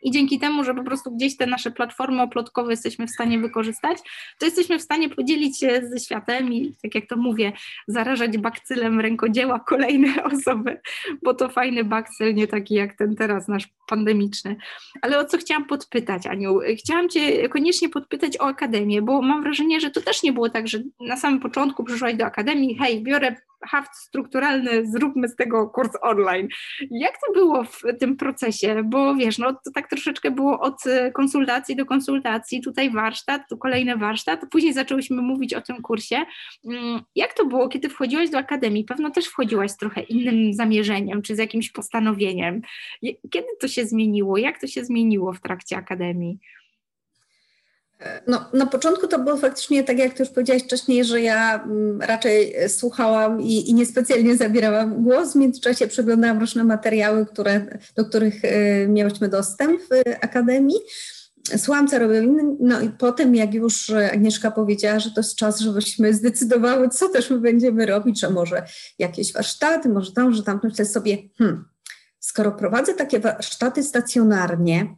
i 0.03 0.11
dzięki 0.11 0.39
temu, 0.39 0.65
że 0.65 0.75
po 0.75 0.85
prostu 0.85 1.11
gdzieś 1.17 1.37
te 1.37 1.47
nasze 1.47 1.71
platformy 1.71 2.23
oplotkowe 2.23 2.71
jesteśmy 2.71 3.07
w 3.07 3.11
stanie 3.11 3.39
wykorzystać, 3.39 3.99
to 4.39 4.47
jesteśmy 4.47 4.79
w 4.79 4.83
stanie 4.83 5.09
podzielić 5.09 5.59
się 5.59 5.81
ze 5.85 5.99
światem 5.99 6.53
i 6.53 6.75
tak 6.83 6.95
jak 6.95 7.07
to 7.07 7.17
mówię, 7.17 7.53
zarażać 7.89 8.39
bakcylem 8.39 9.01
rękodzieła 9.01 9.61
kolejne 9.61 10.09
osoby, 10.33 10.81
bo 11.23 11.35
to 11.35 11.49
fajny 11.49 11.85
bakcyl, 11.85 12.35
nie 12.35 12.47
taki 12.47 12.75
jak 12.75 12.97
ten 12.97 13.17
teraz 13.17 13.49
nasz 13.49 13.69
pandemiczny. 13.87 14.57
Ale 15.03 15.19
o 15.19 15.25
co 15.25 15.39
chciałam 15.39 15.65
podpytać, 15.65 16.27
Aniu? 16.27 16.59
Chciałam 16.79 17.09
Cię 17.09 17.49
koniecznie 17.49 17.89
podpytać 17.89 18.41
o 18.41 18.47
Akademię, 18.47 19.03
bo 19.03 19.23
mam 19.23 19.43
wrażenie, 19.43 19.81
że 19.81 19.91
to 19.91 20.01
też 20.01 20.23
nie 20.23 20.33
było 20.33 20.51
tak, 20.51 20.69
że 20.69 20.83
na 21.01 21.17
samym 21.17 21.41
początku 21.41 21.85
przyszłaś 21.85 22.15
do 22.15 22.25
Akademii, 22.25 22.79
hej, 22.79 23.03
biorę 23.03 23.37
haft 23.67 23.97
strukturalny, 23.97 24.87
zróbmy 24.87 25.29
z 25.29 25.37
tego 25.37 25.69
kurs 25.69 25.91
online. 26.03 26.49
Jak 26.91 27.13
to 27.27 27.33
było 27.33 27.65
w 27.65 27.83
tym 28.01 28.17
procesie? 28.17 28.83
Bo 28.85 29.15
wiesz, 29.15 29.39
no 29.39 29.53
to 29.53 29.71
tak 29.75 29.89
troszeczkę 29.89 30.31
było 30.31 30.61
od 30.61 30.83
konsultacji 31.15 31.77
do 31.77 31.87
konsultacji, 31.87 32.63
tutaj 32.63 32.91
warsztat, 32.91 33.43
tu 33.51 33.59
kolejny 33.59 33.97
warsztat, 33.97 34.41
później 34.51 34.73
zaczęłyśmy 34.73 35.23
mówić 35.23 35.55
o 35.55 35.61
tym 35.61 35.83
kursie. 35.83 36.17
Mm, 36.69 37.01
jak 37.15 37.35
to 37.35 37.47
było, 37.47 37.69
kiedy 37.69 37.89
wchodziłaś 37.89 38.31
do 38.31 38.39
akademii? 38.39 38.85
Pewno 38.85 39.11
też 39.11 39.27
wchodziłaś 39.27 39.71
z 39.71 39.77
trochę 39.77 40.01
innym 40.01 40.55
zamierzeniem, 40.55 41.23
czy 41.23 41.37
z 41.37 41.39
jakimś 41.39 41.71
postanowieniem. 41.71 42.63
Kiedy 43.31 43.49
to 43.61 43.69
się 43.69 43.87
zmieniło? 43.87 44.39
Jak 44.39 44.61
to 44.61 44.67
się 44.67 44.85
zmieniło 44.85 45.33
w 45.33 45.41
trakcie 45.41 45.77
akademii? 45.77 46.39
No, 48.27 48.45
na 48.53 48.67
początku 48.67 49.07
to 49.07 49.19
było 49.19 49.37
faktycznie 49.37 49.85
tak, 49.85 49.99
jak 49.99 50.15
ty 50.15 50.23
już 50.23 50.33
powiedziałaś 50.33 50.63
wcześniej, 50.63 51.05
że 51.05 51.21
ja 51.21 51.63
mm, 51.65 52.01
raczej 52.01 52.55
słuchałam 52.69 53.41
i, 53.41 53.71
i 53.71 53.75
niespecjalnie 53.75 54.37
zabierałam 54.37 55.03
głos. 55.03 55.33
W 55.33 55.37
międzyczasie 55.37 55.87
przeglądałam 55.87 56.41
różne 56.41 56.65
materiały, 56.65 57.27
które, 57.27 57.79
do 57.97 58.05
których 58.05 58.45
y, 58.45 58.87
miałyśmy 58.89 59.29
dostęp 59.29 59.81
w 59.81 59.89
Akademii. 60.25 60.77
Słuchałam, 61.57 61.89
co 61.89 61.99
robią 61.99 62.23
inni, 62.23 62.57
no 62.61 62.81
i 62.81 62.91
potem 62.91 63.35
jak 63.35 63.55
już 63.55 63.91
Agnieszka 63.91 64.51
powiedziała, 64.51 64.99
że 64.99 65.11
to 65.11 65.21
jest 65.21 65.37
czas, 65.37 65.61
żebyśmy 65.61 66.15
zdecydowały, 66.15 66.89
co 66.89 67.09
też 67.09 67.31
my 67.31 67.41
będziemy 67.41 67.87
robić, 67.87 68.21
że 68.21 68.31
może 68.31 68.63
jakieś 68.99 69.33
warsztaty, 69.33 69.89
może 69.89 70.13
tam, 70.13 70.33
że 70.33 70.43
tam, 70.43 70.61
myślę 70.65 70.85
sobie, 70.85 71.19
hmm, 71.39 71.65
skoro 72.19 72.53
prowadzę 72.53 72.95
takie 72.95 73.21
warsztaty 73.21 73.83
stacjonarnie, 73.83 74.97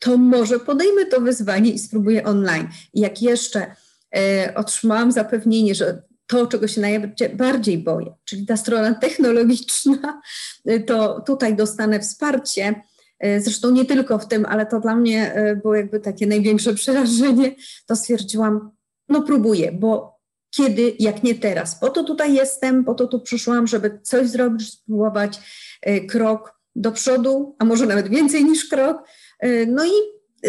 to 0.00 0.16
może 0.16 0.60
podejmę 0.60 1.06
to 1.06 1.20
wyzwanie 1.20 1.70
i 1.70 1.78
spróbuję 1.78 2.24
online. 2.24 2.68
Jak 2.94 3.22
jeszcze 3.22 3.74
e, 4.16 4.52
otrzymałam 4.54 5.12
zapewnienie, 5.12 5.74
że 5.74 6.02
to, 6.30 6.46
czego 6.46 6.68
się 6.68 6.80
najbardziej 6.80 7.78
boję, 7.78 8.14
czyli 8.24 8.46
ta 8.46 8.56
strona 8.56 8.94
technologiczna, 8.94 10.22
e, 10.66 10.80
to 10.80 11.20
tutaj 11.20 11.56
dostanę 11.56 12.00
wsparcie. 12.00 12.82
E, 13.18 13.40
zresztą 13.40 13.70
nie 13.70 13.84
tylko 13.84 14.18
w 14.18 14.28
tym, 14.28 14.46
ale 14.46 14.66
to 14.66 14.80
dla 14.80 14.96
mnie 14.96 15.34
e, 15.34 15.56
było 15.56 15.74
jakby 15.74 16.00
takie 16.00 16.26
największe 16.26 16.74
przerażenie. 16.74 17.54
To 17.86 17.96
stwierdziłam, 17.96 18.70
no 19.08 19.22
próbuję, 19.22 19.72
bo 19.72 20.20
kiedy, 20.56 20.96
jak 20.98 21.22
nie 21.22 21.34
teraz. 21.34 21.80
Po 21.80 21.88
to 21.88 22.04
tutaj 22.04 22.34
jestem, 22.34 22.84
po 22.84 22.94
to 22.94 23.06
tu 23.06 23.20
przyszłam, 23.20 23.66
żeby 23.66 24.00
coś 24.02 24.28
zrobić, 24.28 24.72
spróbować 24.72 25.40
krok 26.08 26.60
do 26.76 26.92
przodu, 26.92 27.56
a 27.58 27.64
może 27.64 27.86
nawet 27.86 28.08
więcej 28.08 28.44
niż 28.44 28.64
krok, 28.68 29.02
no 29.66 29.84
i 29.84 29.90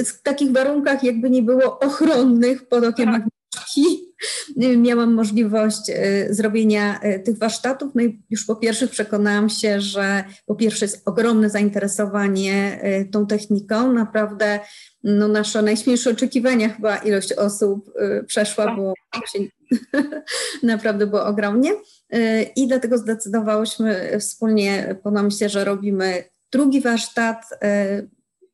w 0.06 0.22
takich 0.22 0.52
warunkach 0.52 1.04
jakby 1.04 1.30
nie 1.30 1.42
było 1.42 1.80
ochronnych 1.80 2.68
pod 2.68 2.84
okiem 2.84 3.06
tak. 3.06 3.16
Agnieszki, 3.16 4.14
e, 4.62 4.78
miałam 4.78 5.14
możliwość 5.14 5.90
e, 5.90 6.34
zrobienia 6.34 7.00
tych 7.26 7.38
warsztatów. 7.38 7.92
No 7.96 8.04
i 8.04 8.22
już 8.30 8.46
po 8.46 8.56
pierwsze 8.56 8.88
przekonałam 8.88 9.50
się, 9.50 9.82
że 9.82 10.24
po 10.46 10.56
pierwsze 10.56 10.86
jest 10.86 11.08
ogromne 11.08 11.50
zainteresowanie 11.50 12.82
tą 13.12 13.28
techniką. 13.28 13.94
Naprawdę 13.94 14.60
no 15.04 15.28
nasze 15.28 15.62
najśmielsze 15.62 16.10
oczekiwania 16.10 16.70
chyba 16.70 16.98
ilość 16.98 17.34
osób 17.34 17.92
przeszła, 18.28 18.66
tak. 18.66 18.76
bo 18.78 18.94
naprawdę 20.64 21.08
było 21.08 21.26
ogromnie. 21.26 21.72
I 22.56 22.68
dlatego 22.68 22.98
zdecydowałyśmy 22.98 24.18
wspólnie 24.20 24.96
po 25.04 25.12
namyśle, 25.12 25.50
że 25.50 25.66
robimy 25.66 26.24
drugi 26.52 26.82
warsztat 26.82 27.46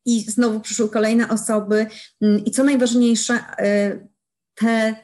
i 0.06 0.20
znowu 0.20 0.60
przyszły 0.60 0.88
kolejne 0.88 1.28
osoby. 1.28 1.86
Mm, 2.22 2.44
I 2.44 2.50
co 2.50 2.64
najważniejsze, 2.64 3.34
e, 3.58 3.98
te 4.54 4.94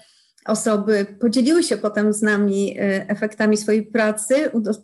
osoby 0.45 1.07
podzieliły 1.21 1.63
się 1.63 1.77
potem 1.77 2.13
z 2.13 2.23
nami 2.23 2.79
e, 2.79 3.09
efektami 3.09 3.57
swojej 3.57 3.83
pracy, 3.83 4.35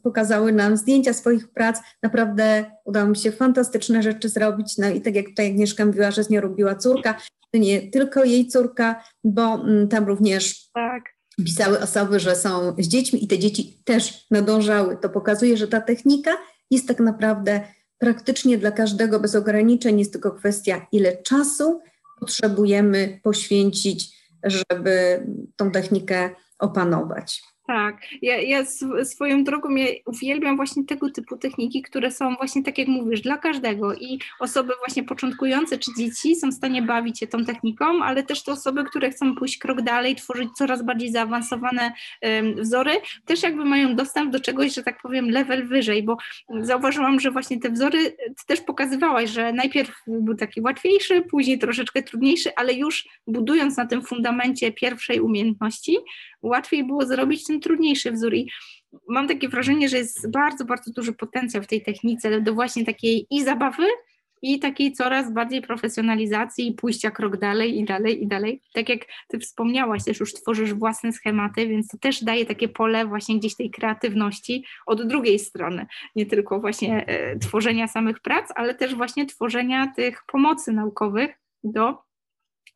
pokazały 0.02 0.52
nam 0.52 0.76
zdjęcia 0.76 1.12
swoich 1.12 1.48
prac. 1.48 1.80
Naprawdę 2.02 2.64
udało 2.84 3.08
mi 3.08 3.16
się 3.16 3.32
fantastyczne 3.32 4.02
rzeczy 4.02 4.28
zrobić. 4.28 4.78
No 4.78 4.88
i 4.88 5.00
tak 5.00 5.14
jak 5.14 5.26
tutaj 5.26 5.46
Agnieszka 5.46 5.86
mówiła, 5.86 6.10
że 6.10 6.24
z 6.24 6.30
nią 6.30 6.40
robiła 6.40 6.74
córka, 6.74 7.14
to 7.52 7.58
nie 7.58 7.90
tylko 7.90 8.24
jej 8.24 8.46
córka, 8.48 9.04
bo 9.24 9.54
mm, 9.54 9.88
tam 9.88 10.04
również 10.04 10.70
tak. 10.74 11.04
pisały 11.44 11.80
osoby, 11.80 12.20
że 12.20 12.36
są 12.36 12.74
z 12.78 12.88
dziećmi 12.88 13.24
i 13.24 13.28
te 13.28 13.38
dzieci 13.38 13.82
też 13.84 14.26
nadążały. 14.30 14.96
To 14.96 15.08
pokazuje, 15.08 15.56
że 15.56 15.68
ta 15.68 15.80
technika 15.80 16.30
jest 16.70 16.88
tak 16.88 17.00
naprawdę 17.00 17.60
praktycznie 18.00 18.58
dla 18.58 18.70
każdego 18.70 19.20
bez 19.20 19.34
ograniczeń. 19.34 19.98
Jest 19.98 20.12
tylko 20.12 20.30
kwestia, 20.32 20.86
ile 20.92 21.16
czasu 21.16 21.80
potrzebujemy 22.20 23.20
poświęcić, 23.22 24.20
żeby 24.44 25.26
tą 25.56 25.70
technikę 25.70 26.30
opanować. 26.58 27.42
Tak, 27.70 27.96
ja, 28.22 28.40
ja 28.40 28.64
swoją 29.04 29.44
drogą 29.44 29.74
ja 29.74 29.86
uwielbiam 30.06 30.56
właśnie 30.56 30.84
tego 30.84 31.10
typu 31.10 31.36
techniki, 31.36 31.82
które 31.82 32.10
są 32.10 32.34
właśnie 32.34 32.62
tak 32.62 32.78
jak 32.78 32.88
mówisz, 32.88 33.20
dla 33.20 33.38
każdego. 33.38 33.94
I 33.94 34.20
osoby 34.40 34.72
właśnie 34.86 35.04
początkujące 35.04 35.78
czy 35.78 35.90
dzieci 35.98 36.36
są 36.36 36.50
w 36.50 36.54
stanie 36.54 36.82
bawić 36.82 37.18
się 37.18 37.26
tą 37.26 37.44
techniką, 37.44 37.84
ale 38.04 38.22
też 38.22 38.42
te 38.42 38.52
osoby, 38.52 38.84
które 38.84 39.10
chcą 39.10 39.34
pójść 39.34 39.58
krok 39.58 39.82
dalej, 39.82 40.16
tworzyć 40.16 40.48
coraz 40.56 40.82
bardziej 40.84 41.12
zaawansowane 41.12 41.92
um, 42.22 42.54
wzory, 42.54 42.92
też 43.24 43.42
jakby 43.42 43.64
mają 43.64 43.96
dostęp 43.96 44.32
do 44.32 44.40
czegoś, 44.40 44.74
że 44.74 44.82
tak 44.82 45.02
powiem, 45.02 45.30
level 45.30 45.68
wyżej, 45.68 46.02
bo 46.02 46.16
zauważyłam, 46.60 47.20
że 47.20 47.30
właśnie 47.30 47.60
te 47.60 47.70
wzory, 47.70 48.10
ty 48.10 48.46
też 48.46 48.60
pokazywałaś, 48.60 49.30
że 49.30 49.52
najpierw 49.52 49.92
był 50.06 50.34
taki 50.34 50.60
łatwiejszy, 50.60 51.22
później 51.22 51.58
troszeczkę 51.58 52.02
trudniejszy, 52.02 52.54
ale 52.56 52.72
już 52.72 53.08
budując 53.26 53.76
na 53.76 53.86
tym 53.86 54.02
fundamencie 54.02 54.72
pierwszej 54.72 55.20
umiejętności, 55.20 55.96
łatwiej 56.42 56.84
było 56.84 57.06
zrobić 57.06 57.46
ten 57.46 57.60
trudniejszy 57.60 58.12
wzór 58.12 58.34
i 58.34 58.50
mam 59.08 59.28
takie 59.28 59.48
wrażenie, 59.48 59.88
że 59.88 59.96
jest 59.96 60.30
bardzo, 60.30 60.64
bardzo 60.64 60.92
duży 60.92 61.12
potencjał 61.12 61.62
w 61.62 61.66
tej 61.66 61.82
technice 61.82 62.40
do 62.40 62.54
właśnie 62.54 62.84
takiej 62.84 63.26
i 63.30 63.44
zabawy, 63.44 63.86
i 64.42 64.58
takiej 64.58 64.92
coraz 64.92 65.32
bardziej 65.32 65.62
profesjonalizacji 65.62 66.68
i 66.68 66.74
pójścia 66.74 67.10
krok 67.10 67.36
dalej 67.36 67.78
i 67.78 67.84
dalej 67.84 68.22
i 68.22 68.26
dalej. 68.26 68.62
Tak 68.72 68.88
jak 68.88 69.00
Ty 69.28 69.38
wspomniałaś, 69.38 70.04
też 70.04 70.20
już 70.20 70.34
tworzysz 70.34 70.74
własne 70.74 71.12
schematy, 71.12 71.66
więc 71.68 71.88
to 71.88 71.98
też 71.98 72.24
daje 72.24 72.46
takie 72.46 72.68
pole 72.68 73.06
właśnie 73.06 73.38
gdzieś 73.38 73.56
tej 73.56 73.70
kreatywności 73.70 74.64
od 74.86 75.08
drugiej 75.08 75.38
strony, 75.38 75.86
nie 76.16 76.26
tylko 76.26 76.60
właśnie 76.60 77.06
e, 77.06 77.38
tworzenia 77.38 77.88
samych 77.88 78.20
prac, 78.20 78.48
ale 78.56 78.74
też 78.74 78.94
właśnie 78.94 79.26
tworzenia 79.26 79.92
tych 79.96 80.22
pomocy 80.26 80.72
naukowych 80.72 81.30
do 81.64 82.09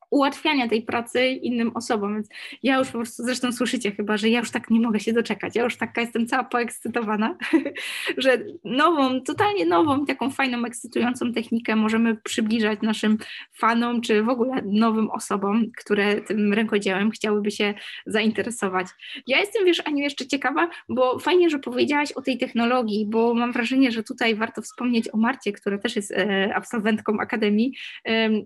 ułatwiania 0.09 0.69
tej 0.69 0.81
pracy 0.81 1.27
innym 1.27 1.71
osobom. 1.75 2.13
Więc 2.13 2.29
ja 2.63 2.77
już 2.77 2.87
po 2.87 2.97
prostu, 2.97 3.23
zresztą 3.23 3.51
słyszycie 3.51 3.91
chyba, 3.91 4.17
że 4.17 4.29
ja 4.29 4.39
już 4.39 4.51
tak 4.51 4.69
nie 4.69 4.79
mogę 4.79 4.99
się 4.99 5.13
doczekać. 5.13 5.55
Ja 5.55 5.63
już 5.63 5.77
taka 5.77 6.01
jestem 6.01 6.27
cała 6.27 6.43
poekscytowana, 6.43 7.37
że 8.17 8.37
nową, 8.63 9.21
totalnie 9.21 9.65
nową, 9.65 10.05
taką 10.05 10.29
fajną, 10.29 10.65
ekscytującą 10.65 11.33
technikę 11.33 11.75
możemy 11.75 12.15
przybliżać 12.15 12.81
naszym 12.81 13.17
fanom, 13.53 14.01
czy 14.01 14.23
w 14.23 14.29
ogóle 14.29 14.61
nowym 14.65 15.11
osobom, 15.11 15.65
które 15.77 16.21
tym 16.21 16.53
rękodziełem 16.53 17.11
chciałyby 17.11 17.51
się 17.51 17.73
zainteresować. 18.05 18.87
Ja 19.27 19.39
jestem, 19.39 19.65
wiesz, 19.65 19.81
Aniu, 19.85 20.03
jeszcze 20.03 20.27
ciekawa, 20.27 20.69
bo 20.89 21.19
fajnie, 21.19 21.49
że 21.49 21.59
powiedziałaś 21.59 22.11
o 22.11 22.21
tej 22.21 22.37
technologii, 22.37 23.05
bo 23.09 23.33
mam 23.33 23.51
wrażenie, 23.51 23.91
że 23.91 24.03
tutaj 24.03 24.35
warto 24.35 24.61
wspomnieć 24.61 25.13
o 25.13 25.17
Marcie, 25.17 25.51
która 25.51 25.77
też 25.77 25.95
jest 25.95 26.11
e, 26.11 26.55
absolwentką 26.55 27.19
Akademii. 27.19 27.73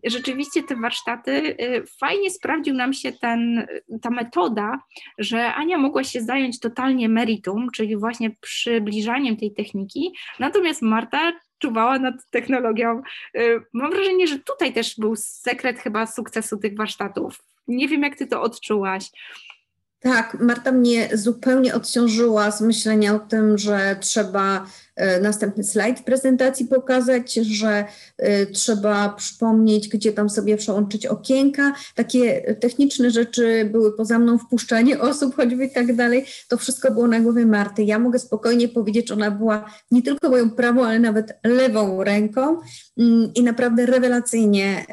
Rzeczywiście 0.03 0.63
te 0.63 0.75
warsztaty 0.75 1.55
fajnie 1.99 2.29
sprawdził 2.31 2.73
nam 2.75 2.93
się 2.93 3.11
ten, 3.11 3.67
ta 4.01 4.09
metoda, 4.09 4.79
że 5.17 5.53
Ania 5.53 5.77
mogła 5.77 6.03
się 6.03 6.21
zająć 6.21 6.59
totalnie 6.59 7.09
meritum, 7.09 7.67
czyli 7.75 7.97
właśnie 7.97 8.31
przybliżaniem 8.41 9.37
tej 9.37 9.53
techniki, 9.53 10.15
natomiast 10.39 10.81
Marta 10.81 11.31
czuwała 11.59 11.99
nad 11.99 12.29
technologią. 12.29 13.01
Y, 13.37 13.61
mam 13.73 13.91
wrażenie, 13.91 14.27
że 14.27 14.39
tutaj 14.39 14.73
też 14.73 14.95
był 14.97 15.15
sekret 15.15 15.79
chyba 15.79 16.05
sukcesu 16.05 16.57
tych 16.57 16.77
warsztatów. 16.77 17.43
Nie 17.67 17.87
wiem, 17.87 18.03
jak 18.03 18.15
ty 18.15 18.27
to 18.27 18.41
odczułaś. 18.41 19.11
Tak, 20.01 20.37
Marta 20.39 20.71
mnie 20.71 21.09
zupełnie 21.13 21.75
odciążyła 21.75 22.51
z 22.51 22.61
myślenia 22.61 23.15
o 23.15 23.19
tym, 23.19 23.57
że 23.57 23.97
trzeba 23.99 24.65
e, 24.95 25.19
następny 25.21 25.63
slajd 25.63 26.01
prezentacji 26.01 26.65
pokazać, 26.65 27.33
że 27.33 27.85
e, 28.17 28.45
trzeba 28.45 29.09
przypomnieć, 29.09 29.89
gdzie 29.89 30.13
tam 30.13 30.29
sobie 30.29 30.57
przełączyć 30.57 31.05
okienka. 31.05 31.73
Takie 31.95 32.55
techniczne 32.55 33.11
rzeczy 33.11 33.69
były 33.71 33.97
poza 33.97 34.19
mną, 34.19 34.37
wpuszczanie 34.37 34.99
osób, 34.99 35.35
choćby 35.35 35.65
i 35.65 35.71
tak 35.71 35.95
dalej. 35.95 36.25
To 36.47 36.57
wszystko 36.57 36.91
było 36.91 37.07
na 37.07 37.19
głowie 37.19 37.45
Marty. 37.45 37.83
Ja 37.83 37.99
mogę 37.99 38.19
spokojnie 38.19 38.67
powiedzieć, 38.67 39.07
że 39.07 39.13
ona 39.13 39.31
była 39.31 39.71
nie 39.91 40.01
tylko 40.01 40.29
moją 40.29 40.51
prawą, 40.51 40.85
ale 40.85 40.99
nawet 40.99 41.39
lewą 41.43 42.03
ręką 42.03 42.57
mm, 42.97 43.31
i 43.35 43.43
naprawdę 43.43 43.85
rewelacyjnie 43.85 44.85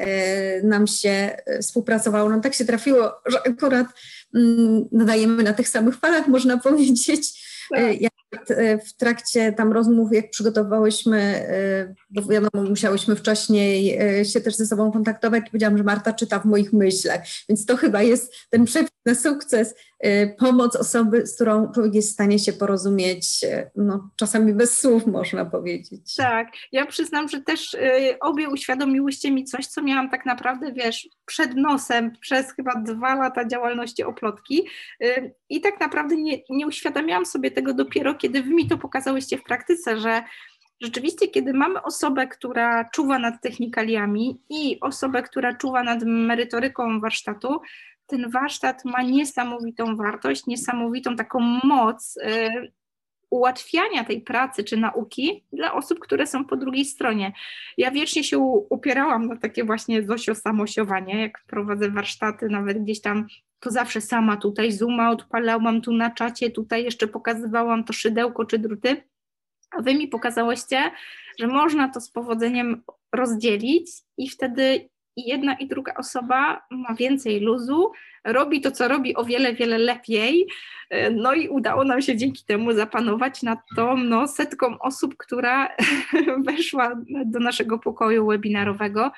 nam 0.63 0.87
się 0.87 1.37
współpracowało. 1.61 2.29
No 2.29 2.39
tak 2.41 2.53
się 2.53 2.65
trafiło, 2.65 3.11
że 3.25 3.47
akurat 3.47 3.87
nadajemy 4.91 5.43
na 5.43 5.53
tych 5.53 5.69
samych 5.69 5.95
falach, 5.95 6.27
można 6.37 6.57
powiedzieć. 6.57 7.47
Tak. 7.69 8.01
Ja 8.01 8.09
E, 8.49 8.77
w 8.77 8.93
trakcie 8.93 9.53
tam 9.53 9.71
rozmów, 9.73 10.13
jak 10.13 10.29
przygotowałyśmy, 10.29 11.19
e, 11.19 11.93
bo 12.09 12.21
wiadomo, 12.21 12.69
musiałyśmy 12.69 13.15
wcześniej 13.15 13.99
się 14.25 14.41
też 14.41 14.55
ze 14.55 14.65
sobą 14.65 14.91
kontaktować, 14.91 15.43
powiedziałam, 15.49 15.77
że 15.77 15.83
Marta 15.83 16.13
czyta 16.13 16.39
w 16.39 16.45
moich 16.45 16.73
myślach, 16.73 17.21
więc 17.49 17.65
to 17.65 17.77
chyba 17.77 18.01
jest 18.01 18.33
ten 18.49 18.65
przepis 18.65 18.91
na 19.07 19.15
sukces, 19.15 19.75
pomoc 20.37 20.75
osoby, 20.75 21.27
z 21.27 21.35
którą 21.35 21.71
człowiek 21.71 21.93
jest 21.93 22.09
w 22.09 22.13
stanie 22.13 22.39
się 22.39 22.53
porozumieć, 22.53 23.45
no 23.75 24.09
czasami 24.15 24.53
bez 24.53 24.79
słów 24.79 25.07
można 25.07 25.45
powiedzieć. 25.45 26.15
Tak, 26.15 26.47
ja 26.71 26.85
przyznam, 26.85 27.29
że 27.29 27.41
też 27.41 27.77
obie 28.21 28.49
uświadomiłyście 28.49 29.31
mi 29.31 29.45
coś, 29.45 29.67
co 29.67 29.81
miałam 29.81 30.09
tak 30.09 30.25
naprawdę, 30.25 30.71
wiesz, 30.71 31.09
przed 31.25 31.55
nosem 31.55 32.11
przez 32.21 32.51
chyba 32.51 32.75
dwa 32.75 33.15
lata 33.15 33.47
działalności 33.47 34.03
oplotki 34.03 34.67
i 35.49 35.61
tak 35.61 35.79
naprawdę 35.79 36.15
nie, 36.15 36.37
nie 36.49 36.67
uświadamiałam 36.67 37.25
sobie 37.25 37.51
tego 37.51 37.73
dopiero, 37.73 38.15
kiedy 38.15 38.43
wy 38.43 38.49
mi 38.49 38.67
to 38.67 38.77
pokazałyście 38.77 39.37
w 39.37 39.43
praktyce, 39.43 39.99
że 39.99 40.23
rzeczywiście, 40.81 41.27
kiedy 41.27 41.53
mamy 41.53 41.81
osobę, 41.81 42.27
która 42.27 42.89
czuwa 42.89 43.19
nad 43.19 43.41
technikaliami 43.41 44.41
i 44.49 44.79
osobę, 44.81 45.23
która 45.23 45.53
czuwa 45.53 45.83
nad 45.83 46.03
merytoryką 46.03 46.99
warsztatu, 46.99 47.61
ten 48.07 48.29
warsztat 48.29 48.85
ma 48.85 49.01
niesamowitą 49.01 49.95
wartość, 49.95 50.47
niesamowitą 50.47 51.15
taką 51.15 51.39
moc 51.63 52.17
y, 52.17 52.71
ułatwiania 53.29 54.03
tej 54.03 54.21
pracy 54.21 54.63
czy 54.63 54.77
nauki 54.77 55.43
dla 55.53 55.73
osób, 55.73 55.99
które 55.99 56.27
są 56.27 56.45
po 56.45 56.57
drugiej 56.57 56.85
stronie. 56.85 57.33
Ja 57.77 57.91
wiecznie 57.91 58.23
się 58.23 58.37
upierałam 58.69 59.27
na 59.27 59.37
takie 59.37 59.63
właśnie 59.63 60.03
zosio 60.03 60.35
samosiowanie, 60.35 61.21
jak 61.21 61.43
prowadzę 61.47 61.89
warsztaty, 61.89 62.49
nawet 62.49 62.83
gdzieś 62.83 63.01
tam 63.01 63.27
to 63.59 63.71
zawsze 63.71 64.01
sama 64.01 64.37
tutaj 64.37 64.71
zooma 64.71 65.11
odpalałam 65.11 65.81
tu 65.81 65.93
na 65.93 66.11
czacie, 66.11 66.51
tutaj 66.51 66.83
jeszcze 66.83 67.07
pokazywałam 67.07 67.83
to 67.83 67.93
szydełko 67.93 68.45
czy 68.45 68.59
druty, 68.59 69.03
a 69.71 69.81
wy 69.81 69.93
mi 69.95 70.07
pokazałyście, 70.07 70.91
że 71.39 71.47
można 71.47 71.89
to 71.89 72.01
z 72.01 72.09
powodzeniem 72.09 72.83
rozdzielić 73.11 73.91
i 74.17 74.29
wtedy 74.29 74.89
jedna 75.25 75.53
i 75.53 75.67
druga 75.67 75.93
osoba 75.97 76.61
ma 76.71 76.95
więcej 76.95 77.39
luzu, 77.39 77.91
robi 78.27 78.61
to, 78.61 78.71
co 78.71 78.87
robi 78.87 79.15
o 79.15 79.25
wiele, 79.25 79.53
wiele 79.53 79.77
lepiej. 79.77 80.47
E, 80.89 81.09
no 81.09 81.33
i 81.33 81.49
udało 81.49 81.83
nam 81.83 82.01
się 82.01 82.17
dzięki 82.17 82.45
temu 82.45 82.73
zapanować 82.73 83.43
nad 83.43 83.59
tą 83.75 83.97
no, 83.97 84.27
setką 84.27 84.79
osób, 84.79 85.17
która 85.17 85.75
weszła 86.47 87.01
do 87.25 87.39
naszego 87.39 87.79
pokoju 87.79 88.27
webinarowego 88.27 89.11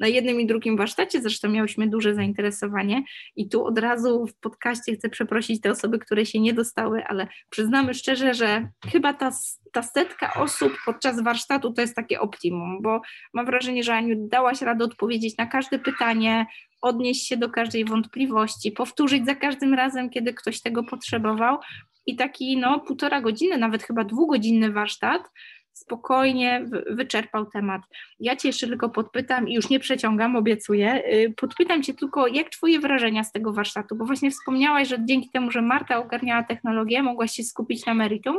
na 0.00 0.06
jednym 0.06 0.40
i 0.40 0.46
drugim 0.46 0.76
warsztacie. 0.76 1.22
Zresztą 1.22 1.48
miałyśmy 1.48 1.88
duże 1.88 2.14
zainteresowanie 2.14 3.02
i 3.36 3.48
tu 3.48 3.64
od 3.64 3.78
razu 3.78 4.26
w 4.26 4.34
podcaście 4.34 4.94
chcę 4.94 5.08
przeprosić 5.08 5.60
te 5.60 5.70
osoby, 5.70 5.98
które 5.98 6.26
się 6.26 6.40
nie 6.40 6.52
dostały, 6.52 7.04
ale 7.06 7.28
przyznamy 7.50 7.94
szczerze, 7.94 8.34
że 8.34 8.68
chyba 8.92 9.14
ta, 9.14 9.30
ta 9.72 9.82
setka 9.82 10.34
osób 10.34 10.72
podczas 10.86 11.22
warsztatu 11.22 11.72
to 11.72 11.80
jest 11.80 11.96
takie 11.96 12.20
optimum, 12.20 12.82
bo 12.82 13.00
mam 13.32 13.46
wrażenie, 13.46 13.84
że 13.84 13.94
Aniu 13.94 14.28
dałaś 14.28 14.62
radę 14.62 14.84
odpowiedzieć 14.84 15.38
na 15.38 15.46
każde 15.46 15.78
pytanie, 15.78 16.46
odnieść 16.84 17.26
się 17.26 17.36
do 17.36 17.50
każdej 17.50 17.84
wątpliwości, 17.84 18.72
powtórzyć 18.72 19.26
za 19.26 19.34
każdym 19.34 19.74
razem, 19.74 20.10
kiedy 20.10 20.34
ktoś 20.34 20.60
tego 20.60 20.84
potrzebował. 20.84 21.58
I 22.06 22.16
taki 22.16 22.56
no, 22.56 22.80
półtora 22.80 23.20
godziny, 23.20 23.58
nawet 23.58 23.82
chyba 23.82 24.04
dwugodzinny 24.04 24.72
warsztat 24.72 25.30
spokojnie 25.74 26.64
wyczerpał 26.90 27.46
temat. 27.46 27.82
Ja 28.20 28.36
Cię 28.36 28.48
jeszcze 28.48 28.66
tylko 28.66 28.88
podpytam 28.88 29.48
i 29.48 29.54
już 29.54 29.70
nie 29.70 29.80
przeciągam, 29.80 30.36
obiecuję. 30.36 31.02
Y, 31.12 31.34
podpytam 31.36 31.82
Cię 31.82 31.94
tylko, 31.94 32.26
jak 32.26 32.50
Twoje 32.50 32.80
wrażenia 32.80 33.24
z 33.24 33.32
tego 33.32 33.52
warsztatu, 33.52 33.96
bo 33.96 34.04
właśnie 34.04 34.30
wspomniałaś, 34.30 34.88
że 34.88 34.96
dzięki 35.04 35.30
temu, 35.30 35.50
że 35.50 35.62
Marta 35.62 35.98
ogarniała 35.98 36.42
technologię, 36.42 37.02
mogłaś 37.02 37.32
się 37.32 37.42
skupić 37.42 37.86
na 37.86 37.94
meritum, 37.94 38.36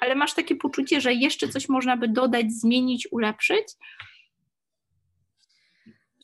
ale 0.00 0.14
masz 0.14 0.34
takie 0.34 0.56
poczucie, 0.56 1.00
że 1.00 1.14
jeszcze 1.14 1.48
coś 1.48 1.68
można 1.68 1.96
by 1.96 2.08
dodać, 2.08 2.52
zmienić, 2.52 3.08
ulepszyć? 3.12 3.66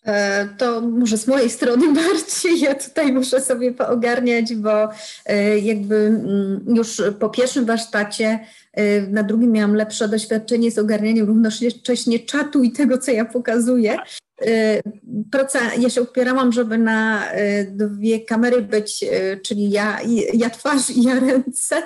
E, 0.05 0.49
to 0.59 0.81
może 0.81 1.19
z 1.19 1.27
mojej 1.27 1.51
strony 1.51 1.93
bardziej, 2.03 2.61
ja 2.61 2.75
tutaj 2.75 3.13
muszę 3.13 3.41
sobie 3.41 3.73
poogarniać, 3.73 4.55
bo 4.55 4.89
e, 5.27 5.59
jakby 5.59 5.97
mm, 5.97 6.65
już 6.77 7.03
po 7.19 7.29
pierwszym 7.29 7.65
warsztacie, 7.65 8.41
e, 8.73 9.01
na 9.01 9.23
drugim 9.23 9.53
miałam 9.53 9.75
lepsze 9.75 10.09
doświadczenie 10.09 10.71
z 10.71 10.79
ogarnianiem 10.79 11.27
równocześnie 11.27 12.19
czatu 12.19 12.63
i 12.63 12.73
tego, 12.73 12.99
co 12.99 13.11
ja 13.11 13.25
pokazuję. 13.25 13.97
Y, 14.43 14.83
praca, 15.31 15.75
ja 15.75 15.91
się 15.91 16.03
upierałam, 16.03 16.53
żeby 16.53 16.79
na 16.79 17.33
y, 17.33 17.73
dwie 17.73 18.21
kamery 18.21 18.63
być, 18.63 19.03
y, 19.03 19.41
czyli 19.41 19.71
ja, 19.71 19.99
ja 20.35 20.51
twarz 20.51 20.91
i 20.91 21.03
ja 21.03 21.21
ręce, 21.21 21.83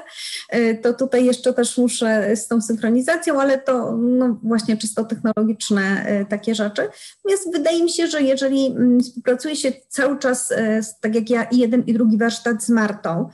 to 0.83 0.95
tutaj 0.95 1.25
jeszcze 1.25 1.53
też 1.53 1.79
muszę 1.79 2.37
z 2.37 2.49
tą 2.49 2.61
synchronizacją, 2.61 3.41
ale 3.41 3.59
to 3.59 3.97
no 3.97 4.39
właśnie 4.43 4.77
czysto 4.77 5.05
technologiczne 5.05 6.07
takie 6.29 6.55
rzeczy. 6.55 6.89
Natomiast 7.25 7.53
wydaje 7.53 7.83
mi 7.83 7.91
się, 7.91 8.07
że 8.07 8.23
jeżeli 8.23 8.67
mm, 8.67 9.01
współpracuje 9.01 9.57
się 9.57 9.73
cały 9.89 10.19
czas, 10.19 10.53
tak 11.01 11.15
jak 11.15 11.31
ja, 11.31 11.45
i 11.45 11.59
jeden 11.59 11.83
i 11.87 11.93
drugi 11.93 12.19
warsztat 12.19 12.65
z 12.65 12.69
Martą, 12.69 13.29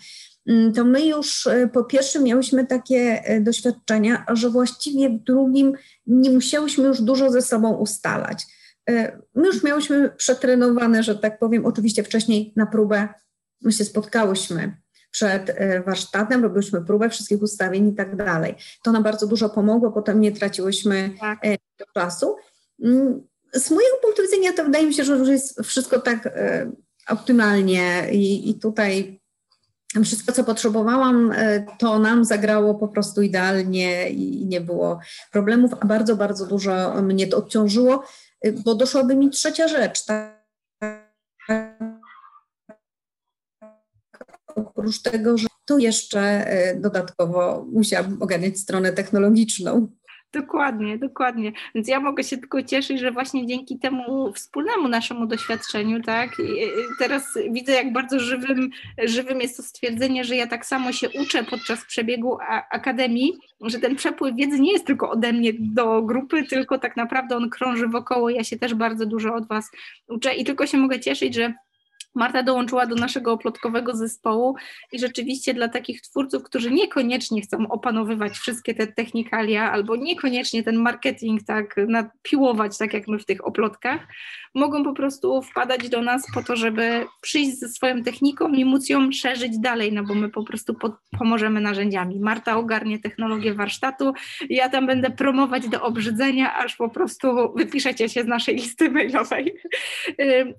mm, 0.47 0.73
to 0.73 0.85
my 0.85 1.07
już 1.07 1.49
po 1.73 1.85
pierwszym 1.85 2.23
miałyśmy 2.23 2.67
takie 2.67 3.23
doświadczenia, 3.41 4.25
że 4.33 4.51
właściwie 4.51 5.11
w 5.11 5.23
drugim 5.23 5.73
nie 6.07 6.31
musiałyśmy 6.31 6.85
już 6.85 7.01
dużo 7.01 7.31
ze 7.31 7.43
sobą 7.43 7.73
ustalać 7.73 8.47
my 9.35 9.47
już 9.47 9.63
miałyśmy 9.63 10.11
przetrenowane, 10.11 11.03
że 11.03 11.15
tak 11.15 11.39
powiem, 11.39 11.67
oczywiście 11.67 12.03
wcześniej 12.03 12.53
na 12.57 12.67
próbę 12.67 13.09
my 13.63 13.73
się 13.73 13.85
spotkałyśmy 13.85 14.77
przed 15.11 15.51
e, 15.51 15.83
warsztatem, 15.83 16.43
robiłyśmy 16.43 16.85
próbę 16.85 17.11
wszystkich 17.11 17.43
ustawień 17.43 17.89
i 17.89 17.95
tak 17.95 18.17
dalej. 18.17 18.55
To 18.83 18.93
nam 18.93 19.03
bardzo 19.03 19.27
dużo 19.27 19.49
pomogło, 19.49 19.93
potem 19.93 20.21
nie 20.21 20.33
traciłyśmy 20.33 21.11
tak. 21.21 21.39
E, 21.45 21.57
czasu. 21.95 22.37
Mm, 22.83 23.27
z 23.53 23.71
mojego 23.71 23.97
punktu 24.03 24.23
widzenia 24.23 24.53
to 24.53 24.65
wydaje 24.65 24.87
mi 24.87 24.95
się, 24.95 25.05
że 25.05 25.17
już 25.17 25.29
jest 25.29 25.61
wszystko 25.61 26.01
tak 26.01 26.39
optymalnie 27.09 28.07
i, 28.13 28.51
i 28.51 28.55
tutaj 28.55 29.21
wszystko, 30.05 30.33
co 30.33 30.45
potrzebowałam, 30.45 31.35
to 31.79 31.99
nam 31.99 32.25
zagrało 32.25 32.75
po 32.75 32.89
prostu 32.89 33.23
idealnie 33.23 34.11
i 34.11 34.47
nie 34.47 34.61
było 34.61 35.01
problemów, 35.33 35.71
a 35.81 35.87
bardzo, 35.87 36.17
bardzo 36.17 36.47
dużo 36.47 37.03
mnie 37.03 37.27
to 37.27 37.37
odciążyło 37.37 38.05
bo 38.53 38.75
doszłaby 38.75 39.17
mi 39.17 39.31
trzecia 39.31 39.69
rzecz. 39.69 40.05
Tak? 40.05 40.45
Oprócz 44.47 45.03
tego, 45.03 45.39
że 45.39 45.47
tu 45.65 45.79
jeszcze 45.79 46.21
e, 46.21 46.81
dodatkowo 46.81 47.67
musiałabym 47.73 48.23
ogarniać 48.23 48.59
stronę 48.59 48.93
technologiczną. 48.93 49.89
Dokładnie, 50.35 50.99
dokładnie. 50.99 51.53
Więc 51.75 51.89
ja 51.89 52.01
mogę 52.01 52.25
się 52.25 52.39
tylko 52.39 52.63
cieszyć, 52.63 53.01
że 53.01 53.13
właśnie 53.13 53.47
dzięki 53.47 53.79
temu 53.79 54.33
wspólnemu 54.33 54.89
naszemu 54.89 55.27
doświadczeniu, 55.27 56.03
tak, 56.03 56.31
teraz 56.99 57.39
widzę, 57.51 57.73
jak 57.73 57.93
bardzo 57.93 58.21
żywym, 58.21 58.71
żywym 59.05 59.41
jest 59.41 59.57
to 59.57 59.63
stwierdzenie, 59.63 60.25
że 60.25 60.37
ja 60.37 60.47
tak 60.47 60.67
samo 60.67 60.93
się 60.93 61.09
uczę 61.11 61.45
podczas 61.45 61.85
przebiegu 61.85 62.39
akademii, 62.71 63.33
że 63.61 63.79
ten 63.79 63.97
przepływ 63.97 64.37
wiedzy 64.37 64.61
nie 64.61 64.73
jest 64.73 64.87
tylko 64.87 65.11
ode 65.11 65.33
mnie 65.33 65.53
do 65.59 66.03
grupy, 66.03 66.45
tylko 66.45 66.79
tak 66.79 66.97
naprawdę 66.97 67.37
on 67.37 67.51
krąży 67.51 67.89
wokoło. 67.89 68.31
Ja 68.31 68.45
się 68.45 68.59
też 68.59 68.75
bardzo 68.75 69.07
dużo 69.07 69.35
od 69.35 69.49
Was 69.49 69.71
uczę 70.09 70.35
i 70.35 70.45
tylko 70.45 70.67
się 70.67 70.79
mogę 70.79 71.01
cieszyć, 71.01 71.35
że 71.35 71.55
Marta 72.15 72.43
dołączyła 72.43 72.87
do 72.87 72.95
naszego 72.95 73.33
oplotkowego 73.33 73.97
zespołu 73.97 74.57
i 74.93 74.99
rzeczywiście 74.99 75.55
dla 75.55 75.69
takich 75.69 76.01
twórców, 76.01 76.43
którzy 76.43 76.71
niekoniecznie 76.71 77.43
chcą 77.43 77.69
opanowywać 77.69 78.33
wszystkie 78.33 78.75
te 78.75 78.87
technikalia 78.87 79.73
albo 79.73 79.97
niekoniecznie 79.97 80.63
ten 80.63 80.77
marketing 80.77 81.43
tak 81.43 81.77
napiłować, 81.89 82.79
tak 82.79 82.95
jak 82.95 83.09
my 83.09 83.19
w 83.19 83.27
tych 83.27 83.47
oplotkach, 83.47 84.01
mogą 84.55 84.85
po 84.85 84.93
prostu 84.93 85.43
wpadać 85.43 85.89
do 85.89 86.03
nas 86.03 86.27
po 86.35 86.43
to, 86.43 86.57
żeby 86.57 87.07
przyjść 87.21 87.59
ze 87.59 87.69
swoją 87.69 88.03
techniką 88.03 88.49
i 88.49 88.65
móc 88.65 88.89
ją 88.89 89.13
szerzyć 89.13 89.59
dalej, 89.59 89.93
no 89.93 90.05
bo 90.05 90.15
my 90.15 90.29
po 90.29 90.45
prostu 90.45 90.77
pomożemy 91.19 91.61
narzędziami. 91.61 92.21
Marta 92.21 92.57
ogarnie 92.57 92.99
technologię 92.99 93.55
warsztatu, 93.55 94.13
ja 94.51 94.69
tam 94.69 94.87
będę 94.87 95.11
promować 95.11 95.69
do 95.69 95.83
obrzydzenia, 95.83 96.55
aż 96.57 96.77
po 96.77 96.89
prostu 96.89 97.55
wypiszecie 97.57 98.09
się 98.09 98.23
z 98.23 98.27
naszej 98.27 98.57
listy 98.57 98.91
mailowej. 98.91 99.55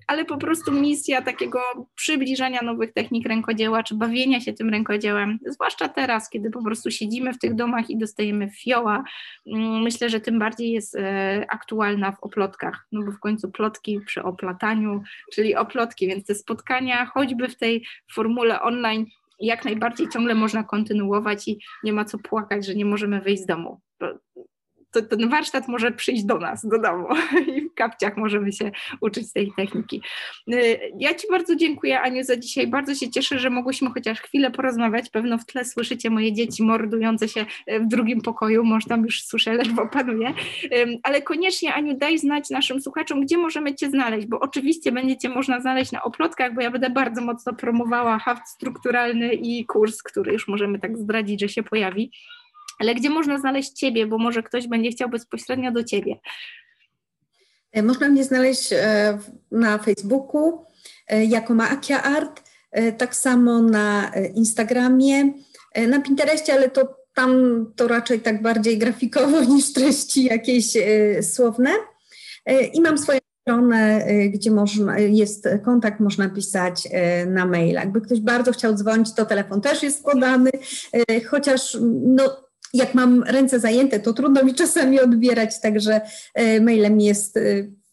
Ale 0.07 0.25
po 0.25 0.37
prostu 0.37 0.71
misja 0.71 1.21
takiego 1.21 1.59
przybliżania 1.95 2.61
nowych 2.61 2.93
technik 2.93 3.27
rękodzieła, 3.27 3.83
czy 3.83 3.95
bawienia 3.95 4.41
się 4.41 4.53
tym 4.53 4.69
rękodziełem, 4.69 5.39
zwłaszcza 5.47 5.89
teraz, 5.89 6.29
kiedy 6.29 6.51
po 6.51 6.63
prostu 6.63 6.91
siedzimy 6.91 7.33
w 7.33 7.39
tych 7.39 7.55
domach 7.55 7.89
i 7.89 7.97
dostajemy 7.97 8.49
fioła, 8.49 9.03
myślę, 9.83 10.09
że 10.09 10.19
tym 10.19 10.39
bardziej 10.39 10.71
jest 10.71 10.95
e, 10.95 11.45
aktualna 11.49 12.11
w 12.11 12.23
oplotkach, 12.23 12.87
no 12.91 13.05
bo 13.05 13.11
w 13.11 13.19
końcu 13.19 13.51
plotki 13.51 13.84
przy 14.05 14.23
oplataniu, 14.23 15.03
czyli 15.33 15.55
oplotki, 15.55 16.07
więc 16.07 16.25
te 16.25 16.35
spotkania 16.35 17.05
choćby 17.05 17.47
w 17.47 17.57
tej 17.57 17.85
formule 18.11 18.61
online 18.61 19.05
jak 19.39 19.65
najbardziej 19.65 20.09
ciągle 20.09 20.35
można 20.35 20.63
kontynuować 20.63 21.47
i 21.47 21.59
nie 21.83 21.93
ma 21.93 22.05
co 22.05 22.17
płakać, 22.17 22.65
że 22.65 22.75
nie 22.75 22.85
możemy 22.85 23.21
wyjść 23.21 23.43
z 23.43 23.45
domu 23.45 23.81
to 25.01 25.17
ten 25.17 25.29
warsztat 25.29 25.67
może 25.67 25.91
przyjść 25.91 26.23
do 26.23 26.37
nas, 26.37 26.65
do 26.65 26.79
domu 26.79 27.07
i 27.55 27.61
w 27.61 27.73
kapciach 27.73 28.17
możemy 28.17 28.51
się 28.53 28.71
uczyć 29.01 29.33
tej 29.33 29.51
techniki. 29.57 30.01
Y, 30.53 30.79
ja 30.99 31.13
Ci 31.13 31.27
bardzo 31.31 31.55
dziękuję, 31.55 32.01
Aniu, 32.01 32.23
za 32.23 32.37
dzisiaj. 32.37 32.67
Bardzo 32.67 32.95
się 32.95 33.09
cieszę, 33.09 33.39
że 33.39 33.49
mogłyśmy 33.49 33.89
chociaż 33.89 34.21
chwilę 34.21 34.51
porozmawiać. 34.51 35.09
Pewno 35.09 35.37
w 35.37 35.45
tle 35.45 35.65
słyszycie 35.65 36.09
moje 36.09 36.33
dzieci 36.33 36.63
mordujące 36.63 37.27
się 37.27 37.45
y, 37.71 37.79
w 37.79 37.87
drugim 37.87 38.21
pokoju, 38.21 38.63
może 38.63 38.87
tam 38.87 39.03
już 39.03 39.23
słyszę, 39.23 39.53
ledwo 39.63 39.87
panuje. 39.87 40.33
Ale 41.03 41.21
koniecznie, 41.21 41.73
Aniu, 41.73 41.97
daj 41.97 42.17
znać 42.17 42.49
naszym 42.49 42.81
słuchaczom, 42.81 43.21
gdzie 43.21 43.37
możemy 43.37 43.75
Cię 43.75 43.89
znaleźć, 43.89 44.27
bo 44.27 44.39
oczywiście 44.39 44.91
będziecie 44.91 45.29
można 45.29 45.61
znaleźć 45.61 45.91
na 45.91 46.03
oplotkach, 46.03 46.53
bo 46.53 46.61
ja 46.61 46.71
będę 46.71 46.89
bardzo 46.89 47.21
mocno 47.21 47.53
promowała 47.53 48.19
haft 48.19 48.47
strukturalny 48.47 49.33
i 49.33 49.65
kurs, 49.65 50.03
który 50.03 50.33
już 50.33 50.47
możemy 50.47 50.79
tak 50.79 50.97
zdradzić, 50.97 51.41
że 51.41 51.49
się 51.49 51.63
pojawi 51.63 52.11
ale 52.79 52.95
gdzie 52.95 53.09
można 53.09 53.39
znaleźć 53.39 53.71
Ciebie, 53.71 54.07
bo 54.07 54.17
może 54.17 54.43
ktoś 54.43 54.67
będzie 54.67 54.91
chciał 54.91 55.09
bezpośrednio 55.09 55.71
do 55.71 55.83
Ciebie? 55.83 56.15
E, 57.75 57.83
można 57.83 58.09
mnie 58.09 58.23
znaleźć 58.23 58.73
e, 58.73 59.17
na 59.51 59.77
Facebooku 59.77 60.65
e, 61.07 61.25
jako 61.25 61.53
Maakia 61.53 62.03
Art, 62.03 62.43
tak 62.97 63.15
samo 63.15 63.61
na 63.61 64.11
Instagramie, 64.35 65.33
na 65.87 66.01
Pinterestie, 66.01 66.53
ale 66.53 66.69
to 66.69 66.97
tam 67.13 67.31
to 67.75 67.87
raczej 67.87 68.19
tak 68.19 68.41
bardziej 68.41 68.77
grafikowo 68.77 69.43
niż 69.53 69.73
treści 69.73 70.23
jakieś 70.23 70.65
słowne. 71.21 71.69
I 72.73 72.81
mam 72.81 72.97
swoją 72.97 73.19
stronę, 73.41 74.07
gdzie 74.33 74.51
można, 74.51 74.99
jest 74.99 75.47
kontakt, 75.65 75.99
można 75.99 76.29
pisać 76.29 76.87
na 77.27 77.45
maila. 77.45 77.81
Jakby 77.81 78.01
ktoś 78.01 78.19
bardzo 78.19 78.51
chciał 78.51 78.73
dzwonić, 78.73 79.13
to 79.13 79.25
telefon 79.25 79.61
też 79.61 79.83
jest 79.83 80.03
podany, 80.03 80.51
chociaż 81.29 81.77
no, 82.01 82.44
jak 82.75 82.93
mam 82.93 83.23
ręce 83.23 83.59
zajęte, 83.59 83.99
to 83.99 84.13
trudno 84.13 84.43
mi 84.43 84.53
czasami 84.53 84.99
odbierać, 84.99 85.61
także 85.61 86.01
e, 86.33 86.61
mailem 86.61 86.99
jest 86.99 87.37
e, 87.37 87.41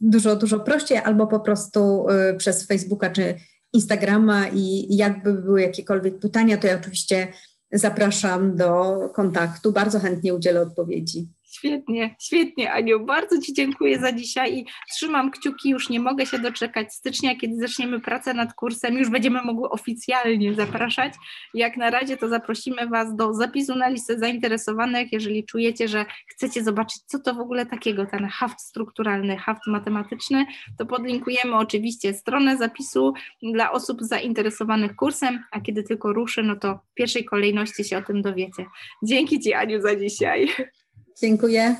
dużo, 0.00 0.36
dużo 0.36 0.60
prościej, 0.60 0.98
albo 0.98 1.26
po 1.26 1.40
prostu 1.40 2.08
e, 2.08 2.34
przez 2.34 2.66
Facebooka 2.66 3.10
czy 3.10 3.34
Instagrama 3.72 4.48
i 4.48 4.96
jakby 4.96 5.34
były 5.34 5.62
jakiekolwiek 5.62 6.18
pytania, 6.18 6.56
to 6.56 6.66
ja 6.66 6.76
oczywiście 6.80 7.28
zapraszam 7.72 8.56
do 8.56 8.96
kontaktu. 9.14 9.72
Bardzo 9.72 10.00
chętnie 10.00 10.34
udzielę 10.34 10.60
odpowiedzi. 10.60 11.28
Świetnie, 11.52 12.16
świetnie, 12.20 12.72
Aniu. 12.72 13.06
Bardzo 13.06 13.40
Ci 13.40 13.52
dziękuję 13.52 13.98
za 13.98 14.12
dzisiaj 14.12 14.58
i 14.58 14.66
trzymam 14.90 15.30
kciuki. 15.30 15.70
Już 15.70 15.88
nie 15.88 16.00
mogę 16.00 16.26
się 16.26 16.38
doczekać 16.38 16.94
stycznia, 16.94 17.36
kiedy 17.36 17.56
zaczniemy 17.56 18.00
pracę 18.00 18.34
nad 18.34 18.54
kursem. 18.54 18.98
Już 18.98 19.10
będziemy 19.10 19.42
mogły 19.42 19.70
oficjalnie 19.70 20.54
zapraszać. 20.54 21.14
Jak 21.54 21.76
na 21.76 21.90
razie, 21.90 22.16
to 22.16 22.28
zaprosimy 22.28 22.86
Was 22.86 23.16
do 23.16 23.34
zapisu 23.34 23.74
na 23.74 23.88
listę 23.88 24.18
zainteresowanych. 24.18 25.12
Jeżeli 25.12 25.44
czujecie, 25.46 25.88
że 25.88 26.06
chcecie 26.28 26.64
zobaczyć, 26.64 27.02
co 27.06 27.18
to 27.18 27.34
w 27.34 27.40
ogóle 27.40 27.66
takiego, 27.66 28.06
ten 28.06 28.26
haft 28.26 28.60
strukturalny, 28.60 29.36
haft 29.36 29.66
matematyczny, 29.66 30.46
to 30.78 30.86
podlinkujemy 30.86 31.56
oczywiście 31.56 32.14
stronę 32.14 32.56
zapisu 32.56 33.14
dla 33.42 33.72
osób 33.72 34.02
zainteresowanych 34.02 34.96
kursem, 34.96 35.44
a 35.50 35.60
kiedy 35.60 35.82
tylko 35.82 36.12
ruszy, 36.12 36.42
no 36.42 36.56
to 36.56 36.80
w 36.92 36.94
pierwszej 36.94 37.24
kolejności 37.24 37.84
się 37.84 37.98
o 37.98 38.02
tym 38.02 38.22
dowiecie. 38.22 38.66
Dzięki 39.02 39.40
Ci, 39.40 39.54
Aniu, 39.54 39.80
za 39.80 39.96
dzisiaj. 39.96 40.48
Dziękuję. 41.20 41.76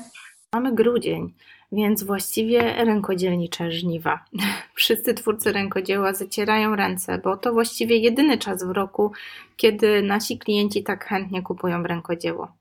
Mamy 0.53 0.75
grudzień, 0.75 1.33
więc 1.71 2.03
właściwie 2.03 2.85
rękodzielnicze 2.85 3.71
żniwa. 3.71 4.25
Wszyscy 4.75 5.13
twórcy 5.13 5.51
rękodzieła 5.51 6.13
zacierają 6.13 6.75
ręce, 6.75 7.17
bo 7.17 7.37
to 7.37 7.53
właściwie 7.53 7.97
jedyny 7.97 8.37
czas 8.37 8.63
w 8.63 8.71
roku, 8.71 9.11
kiedy 9.57 10.01
nasi 10.01 10.39
klienci 10.39 10.83
tak 10.83 11.05
chętnie 11.05 11.41
kupują 11.41 11.83
rękodzieło. 11.83 12.51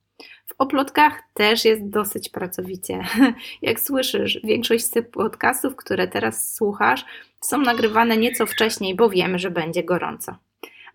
W 0.46 0.54
oplotkach 0.58 1.22
też 1.34 1.64
jest 1.64 1.88
dosyć 1.88 2.28
pracowicie. 2.28 3.00
Jak 3.62 3.80
słyszysz, 3.80 4.40
większość 4.44 4.84
z 4.84 4.90
tych 4.90 5.10
podcastów, 5.10 5.76
które 5.76 6.08
teraz 6.08 6.54
słuchasz, 6.54 7.04
są 7.40 7.58
nagrywane 7.58 8.16
nieco 8.16 8.46
wcześniej, 8.46 8.94
bo 8.94 9.10
wiemy, 9.10 9.38
że 9.38 9.50
będzie 9.50 9.84
gorąco. 9.84 10.36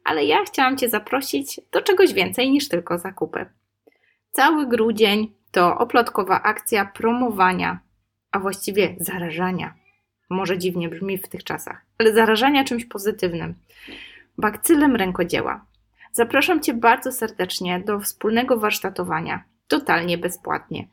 Ale 0.03 0.25
ja 0.25 0.43
chciałam 0.45 0.77
Cię 0.77 0.89
zaprosić 0.89 1.61
do 1.71 1.81
czegoś 1.81 2.13
więcej 2.13 2.51
niż 2.51 2.69
tylko 2.69 2.97
zakupy. 2.97 3.45
Cały 4.31 4.67
grudzień 4.67 5.36
to 5.51 5.77
oplotkowa 5.77 6.43
akcja 6.43 6.85
promowania, 6.85 7.79
a 8.31 8.39
właściwie 8.39 8.95
zarażania. 8.99 9.73
Może 10.29 10.57
dziwnie 10.57 10.89
brzmi 10.89 11.17
w 11.17 11.27
tych 11.27 11.43
czasach, 11.43 11.85
ale 11.97 12.13
zarażania 12.13 12.63
czymś 12.63 12.85
pozytywnym. 12.85 13.55
Bakcylem 14.37 14.95
rękodzieła. 14.95 15.65
Zapraszam 16.11 16.61
Cię 16.61 16.73
bardzo 16.73 17.11
serdecznie 17.11 17.79
do 17.79 17.99
wspólnego 17.99 18.57
warsztatowania, 18.57 19.43
totalnie 19.67 20.17
bezpłatnie. 20.17 20.87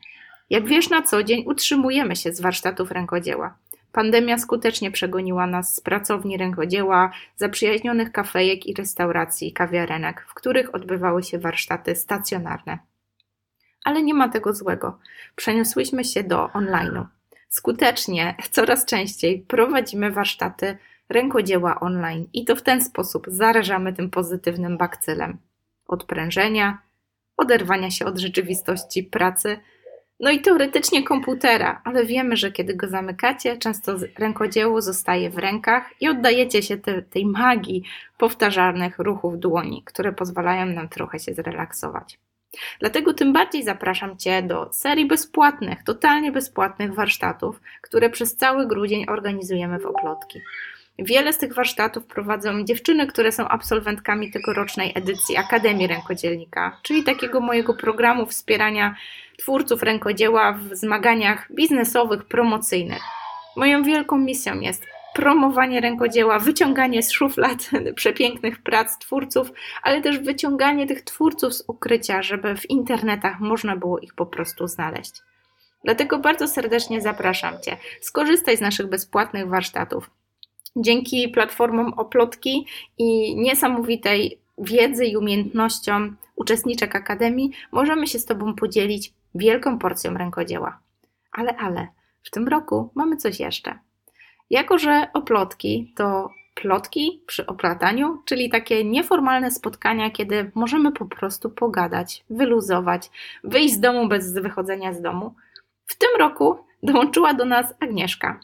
Jak 0.49 0.65
wiesz, 0.65 0.89
na 0.89 1.01
co 1.01 1.23
dzień 1.23 1.43
utrzymujemy 1.47 2.15
się 2.15 2.33
z 2.33 2.41
warsztatów 2.41 2.91
rękodzieła. 2.91 3.57
Pandemia 3.91 4.37
skutecznie 4.37 4.91
przegoniła 4.91 5.47
nas 5.47 5.75
z 5.75 5.81
pracowni 5.81 6.37
rękodzieła, 6.37 7.11
zaprzyjaźnionych 7.35 8.11
kafejek 8.11 8.65
i 8.65 8.73
restauracji, 8.73 9.53
kawiarenek, 9.53 10.25
w 10.29 10.33
których 10.33 10.75
odbywały 10.75 11.23
się 11.23 11.39
warsztaty 11.39 11.95
stacjonarne 11.95 12.79
ale 13.85 14.03
nie 14.03 14.13
ma 14.13 14.29
tego 14.29 14.53
złego. 14.53 14.99
Przeniosłyśmy 15.35 16.03
się 16.03 16.23
do 16.23 16.47
online'u. 16.47 17.05
Skutecznie, 17.49 18.35
coraz 18.51 18.85
częściej 18.85 19.39
prowadzimy 19.39 20.11
warsztaty 20.11 20.77
rękodzieła 21.09 21.79
online 21.79 22.27
i 22.33 22.45
to 22.45 22.55
w 22.55 22.61
ten 22.61 22.81
sposób 22.81 23.25
zarażamy 23.27 23.93
tym 23.93 24.09
pozytywnym 24.09 24.77
bakcylem. 24.77 25.37
Odprężenia, 25.87 26.77
oderwania 27.37 27.91
się 27.91 28.05
od 28.05 28.17
rzeczywistości 28.17 29.03
pracy, 29.03 29.57
no 30.19 30.31
i 30.31 30.41
teoretycznie 30.41 31.03
komputera, 31.03 31.81
ale 31.83 32.05
wiemy, 32.05 32.37
że 32.37 32.51
kiedy 32.51 32.75
go 32.75 32.87
zamykacie, 32.87 33.57
często 33.57 33.95
rękodzieło 34.17 34.81
zostaje 34.81 35.29
w 35.29 35.37
rękach 35.37 36.01
i 36.01 36.09
oddajecie 36.09 36.63
się 36.63 36.77
te, 36.77 37.01
tej 37.01 37.25
magii 37.25 37.83
powtarzalnych 38.17 38.99
ruchów 38.99 39.39
dłoni, 39.39 39.83
które 39.85 40.13
pozwalają 40.13 40.65
nam 40.65 40.89
trochę 40.89 41.19
się 41.19 41.33
zrelaksować. 41.33 42.19
Dlatego 42.79 43.13
tym 43.13 43.33
bardziej 43.33 43.63
zapraszam 43.63 44.17
Cię 44.17 44.41
do 44.41 44.69
serii 44.73 45.05
bezpłatnych, 45.05 45.83
totalnie 45.83 46.31
bezpłatnych 46.31 46.93
warsztatów, 46.93 47.61
które 47.81 48.09
przez 48.09 48.35
cały 48.35 48.67
grudzień 48.67 49.05
organizujemy 49.09 49.79
w 49.79 49.85
Oplotki. 49.85 50.41
Wiele 50.99 51.33
z 51.33 51.37
tych 51.37 51.53
warsztatów 51.53 52.05
prowadzą 52.05 52.63
dziewczyny, 52.63 53.07
które 53.07 53.31
są 53.31 53.47
absolwentkami 53.47 54.31
tegorocznej 54.31 54.91
edycji 54.95 55.37
Akademii 55.37 55.87
Rękodzielnika, 55.87 56.77
czyli 56.83 57.03
takiego 57.03 57.39
mojego 57.39 57.73
programu 57.73 58.25
wspierania 58.25 58.95
twórców 59.37 59.83
rękodzieła 59.83 60.53
w 60.53 60.75
zmaganiach 60.75 61.51
biznesowych, 61.51 62.25
promocyjnych. 62.25 63.01
Moją 63.55 63.83
wielką 63.83 64.17
misją 64.17 64.59
jest 64.59 64.85
promowanie 65.15 65.81
rękodzieła, 65.81 66.39
wyciąganie 66.39 67.03
z 67.03 67.11
szuflad 67.11 67.69
przepięknych 67.95 68.61
prac 68.61 68.97
twórców, 68.97 69.51
ale 69.83 70.01
też 70.01 70.19
wyciąganie 70.19 70.87
tych 70.87 71.01
twórców 71.01 71.53
z 71.53 71.63
ukrycia, 71.67 72.21
żeby 72.21 72.55
w 72.55 72.69
internetach 72.69 73.39
można 73.39 73.75
było 73.75 73.99
ich 73.99 74.13
po 74.13 74.25
prostu 74.25 74.67
znaleźć. 74.67 75.21
Dlatego 75.83 76.19
bardzo 76.19 76.47
serdecznie 76.47 77.01
zapraszam 77.01 77.61
Cię. 77.61 77.77
Skorzystaj 78.01 78.57
z 78.57 78.61
naszych 78.61 78.89
bezpłatnych 78.89 79.47
warsztatów. 79.47 80.09
Dzięki 80.75 81.29
platformom 81.29 81.93
Oplotki 81.93 82.65
i 82.97 83.35
niesamowitej 83.35 84.39
wiedzy 84.57 85.05
i 85.05 85.17
umiejętnościom 85.17 86.17
uczestniczek 86.35 86.95
Akademii 86.95 87.51
możemy 87.71 88.07
się 88.07 88.19
z 88.19 88.25
Tobą 88.25 88.55
podzielić 88.55 89.13
wielką 89.35 89.79
porcją 89.79 90.13
rękodzieła. 90.13 90.79
Ale, 91.31 91.57
ale, 91.57 91.87
w 92.23 92.31
tym 92.31 92.47
roku 92.47 92.91
mamy 92.95 93.17
coś 93.17 93.39
jeszcze. 93.39 93.84
Jako, 94.49 94.77
że 94.77 95.07
oplotki 95.13 95.93
to 95.95 96.29
plotki 96.55 97.21
przy 97.25 97.45
oplataniu, 97.45 98.21
czyli 98.25 98.49
takie 98.49 98.83
nieformalne 98.83 99.51
spotkania, 99.51 100.09
kiedy 100.09 100.51
możemy 100.55 100.91
po 100.91 101.05
prostu 101.05 101.49
pogadać, 101.49 102.23
wyluzować, 102.29 103.11
wyjść 103.43 103.73
z 103.73 103.79
domu 103.79 104.07
bez 104.07 104.33
wychodzenia 104.33 104.93
z 104.93 105.01
domu. 105.01 105.35
W 105.85 105.97
tym 105.97 106.09
roku 106.19 106.57
dołączyła 106.83 107.33
do 107.33 107.45
nas 107.45 107.73
Agnieszka. 107.79 108.39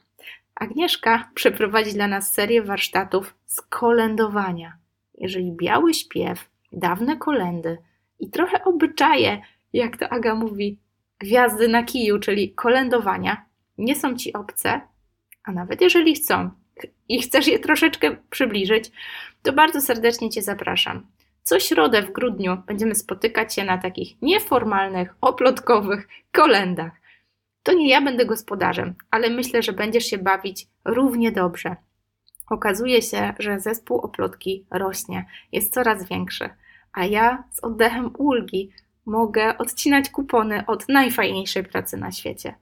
Agnieszka 0.56 1.30
przeprowadzi 1.34 1.94
dla 1.94 2.08
nas 2.08 2.34
serię 2.34 2.62
warsztatów 2.62 3.36
z 3.46 3.62
kolędowania. 3.62 4.78
Jeżeli 5.18 5.52
biały 5.52 5.94
śpiew, 5.94 6.50
dawne 6.72 7.18
kolendy 7.18 7.78
i 8.20 8.30
trochę 8.30 8.64
obyczaje, 8.64 9.42
jak 9.74 9.98
to 9.98 10.10
Aga 10.10 10.36
mówi, 10.36 10.78
gwiazdy 11.20 11.68
na 11.68 11.84
kiju, 11.84 12.20
czyli 12.20 12.54
kolędowania, 12.54 13.46
nie 13.78 13.96
są 13.96 14.16
ci 14.16 14.34
obce, 14.34 14.82
a 15.44 15.52
nawet 15.52 15.82
jeżeli 15.82 16.16
chcą 16.16 16.50
i 17.10 17.22
chcesz 17.22 17.48
je 17.48 17.60
troszeczkę 17.60 18.16
przybliżyć, 18.30 18.92
to 19.42 19.54
bardzo 19.54 19.82
serdecznie 19.82 20.30
Cię 20.30 20.42
zapraszam. 20.42 21.08
Co 21.44 21.60
środę 21.60 22.02
w 22.02 22.12
grudniu 22.12 22.58
będziemy 22.68 22.96
spotykać 22.96 23.56
się 23.56 23.64
na 23.64 23.78
takich 23.78 24.22
nieformalnych, 24.22 25.16
oplotkowych 25.22 26.08
kolendach. 26.32 26.92
To 27.64 27.74
nie 27.74 27.90
ja 27.90 28.02
będę 28.02 28.26
gospodarzem, 28.26 28.96
ale 29.12 29.30
myślę, 29.30 29.64
że 29.64 29.74
będziesz 29.74 30.06
się 30.06 30.18
bawić 30.18 30.68
równie 30.86 31.32
dobrze. 31.32 31.76
Okazuje 32.50 33.02
się, 33.02 33.34
że 33.40 33.60
zespół 33.60 33.98
oplotki 33.98 34.66
rośnie, 34.72 35.26
jest 35.52 35.74
coraz 35.74 36.10
większy, 36.10 36.50
a 36.94 37.06
ja 37.06 37.44
z 37.52 37.64
oddechem 37.64 38.12
ulgi 38.18 38.72
mogę 39.06 39.58
odcinać 39.58 40.10
kupony 40.10 40.66
od 40.66 40.90
najfajniejszej 40.90 41.64
pracy 41.64 41.98
na 41.98 42.12
świecie. 42.12 42.54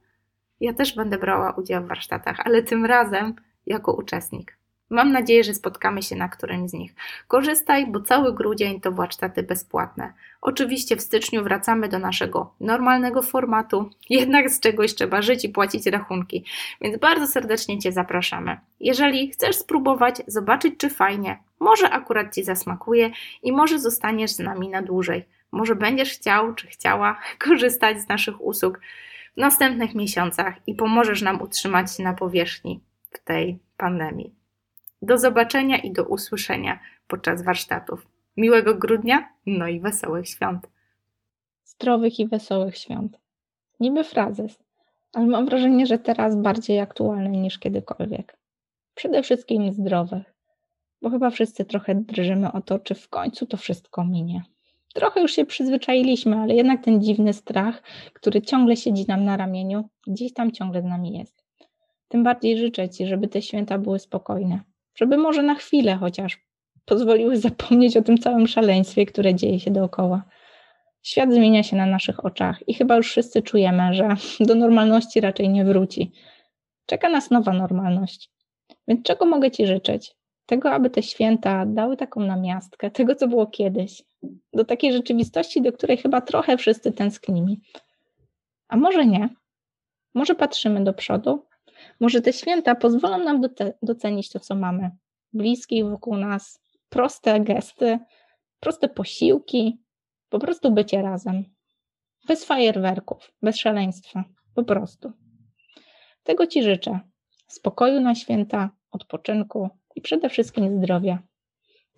Ja 0.59 0.73
też 0.73 0.95
będę 0.95 1.17
brała 1.17 1.51
udział 1.51 1.83
w 1.83 1.87
warsztatach, 1.87 2.39
ale 2.45 2.63
tym 2.63 2.85
razem 2.85 3.33
jako 3.65 3.93
uczestnik. 3.93 4.59
Mam 4.89 5.11
nadzieję, 5.11 5.43
że 5.43 5.53
spotkamy 5.53 6.03
się 6.03 6.15
na 6.15 6.29
którymś 6.29 6.69
z 6.69 6.73
nich. 6.73 6.95
Korzystaj, 7.27 7.87
bo 7.87 7.99
cały 7.99 8.33
grudzień 8.33 8.81
to 8.81 8.91
warsztaty 8.91 9.43
bezpłatne. 9.43 10.13
Oczywiście 10.41 10.95
w 10.95 11.01
styczniu 11.01 11.43
wracamy 11.43 11.89
do 11.89 11.99
naszego 11.99 12.53
normalnego 12.59 13.21
formatu, 13.21 13.89
jednak 14.09 14.49
z 14.49 14.59
czegoś 14.59 14.95
trzeba 14.95 15.21
żyć 15.21 15.45
i 15.45 15.49
płacić 15.49 15.85
rachunki, 15.85 16.45
więc 16.81 16.97
bardzo 16.97 17.27
serdecznie 17.27 17.79
Cię 17.79 17.91
zapraszamy. 17.91 18.57
Jeżeli 18.79 19.31
chcesz 19.31 19.55
spróbować, 19.55 20.21
zobaczyć 20.27 20.73
czy 20.77 20.89
fajnie, 20.89 21.39
może 21.59 21.89
akurat 21.89 22.35
Ci 22.35 22.43
zasmakuje 22.43 23.11
i 23.43 23.51
może 23.51 23.79
zostaniesz 23.79 24.31
z 24.31 24.39
nami 24.39 24.69
na 24.69 24.81
dłużej. 24.81 25.25
Może 25.51 25.75
będziesz 25.75 26.13
chciał 26.13 26.53
czy 26.53 26.67
chciała 26.67 27.19
korzystać 27.45 28.01
z 28.01 28.07
naszych 28.07 28.41
usług 28.41 28.79
w 29.33 29.37
następnych 29.37 29.95
miesiącach 29.95 30.55
i 30.67 30.75
pomożesz 30.75 31.21
nam 31.21 31.41
utrzymać 31.41 31.95
się 31.95 32.03
na 32.03 32.13
powierzchni 32.13 32.81
w 33.11 33.23
tej 33.23 33.59
pandemii. 33.77 34.35
Do 35.01 35.17
zobaczenia 35.17 35.77
i 35.77 35.91
do 35.91 36.03
usłyszenia 36.03 36.79
podczas 37.07 37.43
warsztatów. 37.43 38.07
Miłego 38.37 38.75
grudnia, 38.75 39.29
no 39.45 39.67
i 39.67 39.79
wesołych 39.79 40.29
świąt. 40.29 40.67
Zdrowych 41.63 42.19
i 42.19 42.27
wesołych 42.27 42.77
świąt. 42.77 43.19
Niby 43.79 44.03
frazes, 44.03 44.59
ale 45.13 45.25
mam 45.25 45.45
wrażenie, 45.45 45.85
że 45.85 45.99
teraz 45.99 46.35
bardziej 46.35 46.79
aktualny 46.79 47.37
niż 47.37 47.59
kiedykolwiek. 47.59 48.37
Przede 48.95 49.23
wszystkim 49.23 49.73
zdrowych, 49.73 50.33
bo 51.01 51.09
chyba 51.09 51.29
wszyscy 51.29 51.65
trochę 51.65 51.95
drżymy 51.95 52.51
o 52.51 52.61
to, 52.61 52.79
czy 52.79 52.95
w 52.95 53.09
końcu 53.09 53.45
to 53.45 53.57
wszystko 53.57 54.03
minie. 54.03 54.43
Trochę 54.93 55.21
już 55.21 55.31
się 55.31 55.45
przyzwyczailiśmy, 55.45 56.35
ale 56.35 56.55
jednak 56.55 56.83
ten 56.83 57.01
dziwny 57.01 57.33
strach, 57.33 57.83
który 58.13 58.41
ciągle 58.41 58.75
siedzi 58.75 59.05
nam 59.07 59.25
na 59.25 59.37
ramieniu, 59.37 59.89
gdzieś 60.07 60.33
tam 60.33 60.51
ciągle 60.51 60.81
z 60.81 60.85
nami 60.85 61.17
jest. 61.17 61.43
Tym 62.07 62.23
bardziej 62.23 62.57
życzę 62.57 62.89
Ci, 62.89 63.07
żeby 63.07 63.27
te 63.27 63.41
święta 63.41 63.77
były 63.77 63.99
spokojne, 63.99 64.59
żeby 64.95 65.17
może 65.17 65.43
na 65.43 65.55
chwilę 65.55 65.95
chociaż 65.95 66.39
pozwoliły 66.85 67.37
zapomnieć 67.37 67.97
o 67.97 68.01
tym 68.01 68.17
całym 68.17 68.47
szaleństwie, 68.47 69.05
które 69.05 69.35
dzieje 69.35 69.59
się 69.59 69.71
dookoła. 69.71 70.23
Świat 71.03 71.33
zmienia 71.33 71.63
się 71.63 71.77
na 71.77 71.85
naszych 71.85 72.25
oczach 72.25 72.67
i 72.67 72.73
chyba 72.73 72.95
już 72.95 73.09
wszyscy 73.09 73.41
czujemy, 73.41 73.93
że 73.93 74.09
do 74.47 74.55
normalności 74.55 75.21
raczej 75.21 75.49
nie 75.49 75.65
wróci. 75.65 76.11
Czeka 76.85 77.09
nas 77.09 77.31
nowa 77.31 77.53
normalność. 77.53 78.31
Więc 78.87 79.03
czego 79.03 79.25
mogę 79.25 79.51
Ci 79.51 79.67
życzyć? 79.67 80.15
Tego, 80.45 80.71
aby 80.71 80.89
te 80.89 81.03
święta 81.03 81.65
dały 81.65 81.97
taką 81.97 82.21
namiastkę 82.21 82.91
tego, 82.91 83.15
co 83.15 83.27
było 83.27 83.47
kiedyś, 83.47 84.03
do 84.53 84.65
takiej 84.65 84.93
rzeczywistości, 84.93 85.61
do 85.61 85.71
której 85.71 85.97
chyba 85.97 86.21
trochę 86.21 86.57
wszyscy 86.57 86.91
tęsknimy. 86.91 87.55
A 88.67 88.77
może 88.77 89.05
nie? 89.05 89.29
Może 90.13 90.35
patrzymy 90.35 90.83
do 90.83 90.93
przodu 90.93 91.49
może 91.99 92.21
te 92.21 92.33
święta 92.33 92.75
pozwolą 92.75 93.23
nam 93.23 93.41
docenić 93.81 94.29
to, 94.29 94.39
co 94.39 94.55
mamy. 94.55 94.91
Bliskich 95.33 95.85
wokół 95.85 96.17
nas, 96.17 96.61
proste 96.89 97.39
gesty, 97.39 97.99
proste 98.59 98.89
posiłki, 98.89 99.81
po 100.29 100.39
prostu 100.39 100.71
bycie 100.71 101.01
razem. 101.01 101.43
Bez 102.27 102.45
fajerwerków, 102.45 103.31
bez 103.41 103.57
szaleństwa, 103.57 104.23
po 104.55 104.63
prostu. 104.63 105.11
Tego 106.23 106.47
Ci 106.47 106.63
życzę. 106.63 106.99
Spokoju 107.47 108.01
na 108.01 108.15
święta, 108.15 108.69
odpoczynku 108.91 109.69
i 109.95 110.01
przede 110.01 110.29
wszystkim 110.29 110.77
zdrowia. 110.77 111.19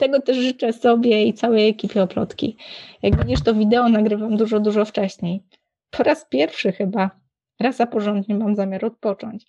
Tego 0.02 0.22
też 0.22 0.38
życzę 0.38 0.74
sobie 0.74 1.26
i 1.26 1.34
całej 1.34 1.70
ekipie 1.70 2.04
oplotki. 2.04 2.58
Jak 3.02 3.26
widzisz, 3.26 3.44
to 3.44 3.54
wideo 3.54 3.90
nagrywam 3.90 4.38
dużo, 4.38 4.60
dużo 4.60 4.86
wcześniej. 4.86 5.44
Po 5.90 6.04
raz 6.04 6.26
pierwszy 6.30 6.72
chyba, 6.72 7.12
raz 7.60 7.82
a 7.82 7.88
porządnie 7.88 8.36
mam 8.36 8.56
zamiar 8.56 8.86
odpocząć 8.86 9.46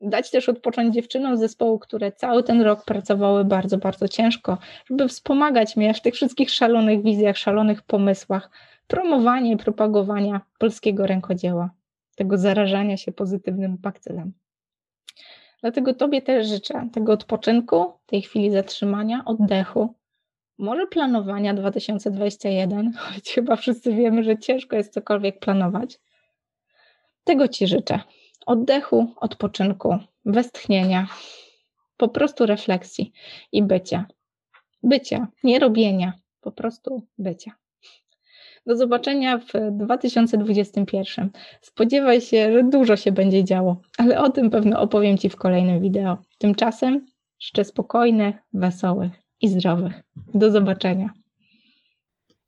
dać 0.00 0.30
też 0.30 0.48
odpocząć 0.48 0.94
dziewczynom 0.94 1.36
z 1.36 1.40
zespołu, 1.40 1.78
które 1.78 2.12
cały 2.12 2.42
ten 2.42 2.60
rok 2.60 2.84
pracowały 2.84 3.44
bardzo, 3.44 3.78
bardzo 3.78 4.08
ciężko, 4.08 4.58
żeby 4.90 5.08
wspomagać 5.08 5.76
mnie 5.76 5.94
w 5.94 6.00
tych 6.00 6.14
wszystkich 6.14 6.50
szalonych 6.50 7.02
wizjach, 7.02 7.38
szalonych 7.38 7.82
pomysłach, 7.82 8.50
promowania 8.86 9.52
i 9.52 9.56
propagowania 9.56 10.40
polskiego 10.58 11.06
rękodzieła, 11.06 11.70
tego 12.16 12.38
zarażania 12.38 12.96
się 12.96 13.12
pozytywnym 13.12 13.76
bakcylem. 13.76 14.32
Dlatego 15.60 15.94
Tobie 15.94 16.22
też 16.22 16.48
życzę 16.48 16.88
tego 16.92 17.12
odpoczynku, 17.12 17.92
tej 18.06 18.22
chwili 18.22 18.50
zatrzymania, 18.50 19.22
oddechu, 19.24 19.94
może 20.58 20.86
planowania 20.86 21.54
2021, 21.54 22.92
choć 22.98 23.30
chyba 23.30 23.56
wszyscy 23.56 23.94
wiemy, 23.94 24.24
że 24.24 24.38
ciężko 24.38 24.76
jest 24.76 24.92
cokolwiek 24.92 25.38
planować. 25.38 26.00
Tego 27.24 27.48
Ci 27.48 27.66
życzę 27.66 28.00
oddechu, 28.46 29.14
odpoczynku, 29.16 29.98
westchnienia, 30.24 31.06
po 31.96 32.08
prostu 32.08 32.46
refleksji 32.46 33.12
i 33.52 33.62
bycia. 33.62 34.06
Bycia, 34.82 35.28
nie 35.44 35.58
robienia, 35.58 36.12
po 36.40 36.52
prostu 36.52 37.06
bycia. 37.18 37.59
Do 38.66 38.76
zobaczenia 38.76 39.38
w 39.38 39.52
2021. 39.72 41.30
Spodziewaj 41.60 42.20
się, 42.20 42.52
że 42.52 42.64
dużo 42.64 42.96
się 42.96 43.12
będzie 43.12 43.44
działo, 43.44 43.80
ale 43.98 44.20
o 44.20 44.30
tym 44.30 44.50
pewno 44.50 44.80
opowiem 44.80 45.18
Ci 45.18 45.28
w 45.28 45.36
kolejnym 45.36 45.80
wideo. 45.80 46.18
Tymczasem 46.38 47.06
życzę 47.38 47.64
spokojnych, 47.64 48.36
wesołych 48.52 49.12
i 49.40 49.48
zdrowych. 49.48 50.02
Do 50.34 50.50
zobaczenia. 50.50 51.10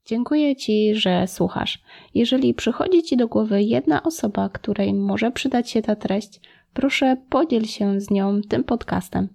Dziękuję 0.05 0.55
Ci, 0.55 0.95
że 0.95 1.27
słuchasz. 1.27 1.79
Jeżeli 2.13 2.53
przychodzi 2.53 3.03
Ci 3.03 3.17
do 3.17 3.27
głowy 3.27 3.63
jedna 3.63 4.03
osoba, 4.03 4.49
której 4.49 4.93
może 4.93 5.31
przydać 5.31 5.69
się 5.69 5.81
ta 5.81 5.95
treść, 5.95 6.39
proszę 6.73 7.17
podziel 7.29 7.65
się 7.65 8.01
z 8.01 8.09
nią 8.09 8.41
tym 8.49 8.63
podcastem. 8.63 9.27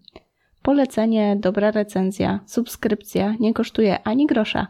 Polecenie, 0.63 1.37
dobra 1.41 1.71
recenzja, 1.71 2.41
subskrypcja 2.47 3.35
nie 3.41 3.55
kosztuje 3.55 4.03
ani 4.03 4.27
grosza, 4.27 4.67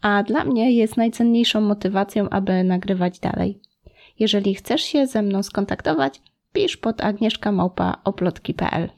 a 0.00 0.22
dla 0.22 0.44
mnie 0.44 0.72
jest 0.72 0.96
najcenniejszą 0.96 1.60
motywacją, 1.60 2.28
aby 2.28 2.64
nagrywać 2.64 3.18
dalej. 3.18 3.60
Jeżeli 4.18 4.54
chcesz 4.54 4.82
się 4.82 5.06
ze 5.06 5.22
mną 5.22 5.42
skontaktować, 5.42 6.20
pisz 6.52 6.76
pod 6.76 7.00
agnieszkamałpa.oplotki.pl 7.00 8.88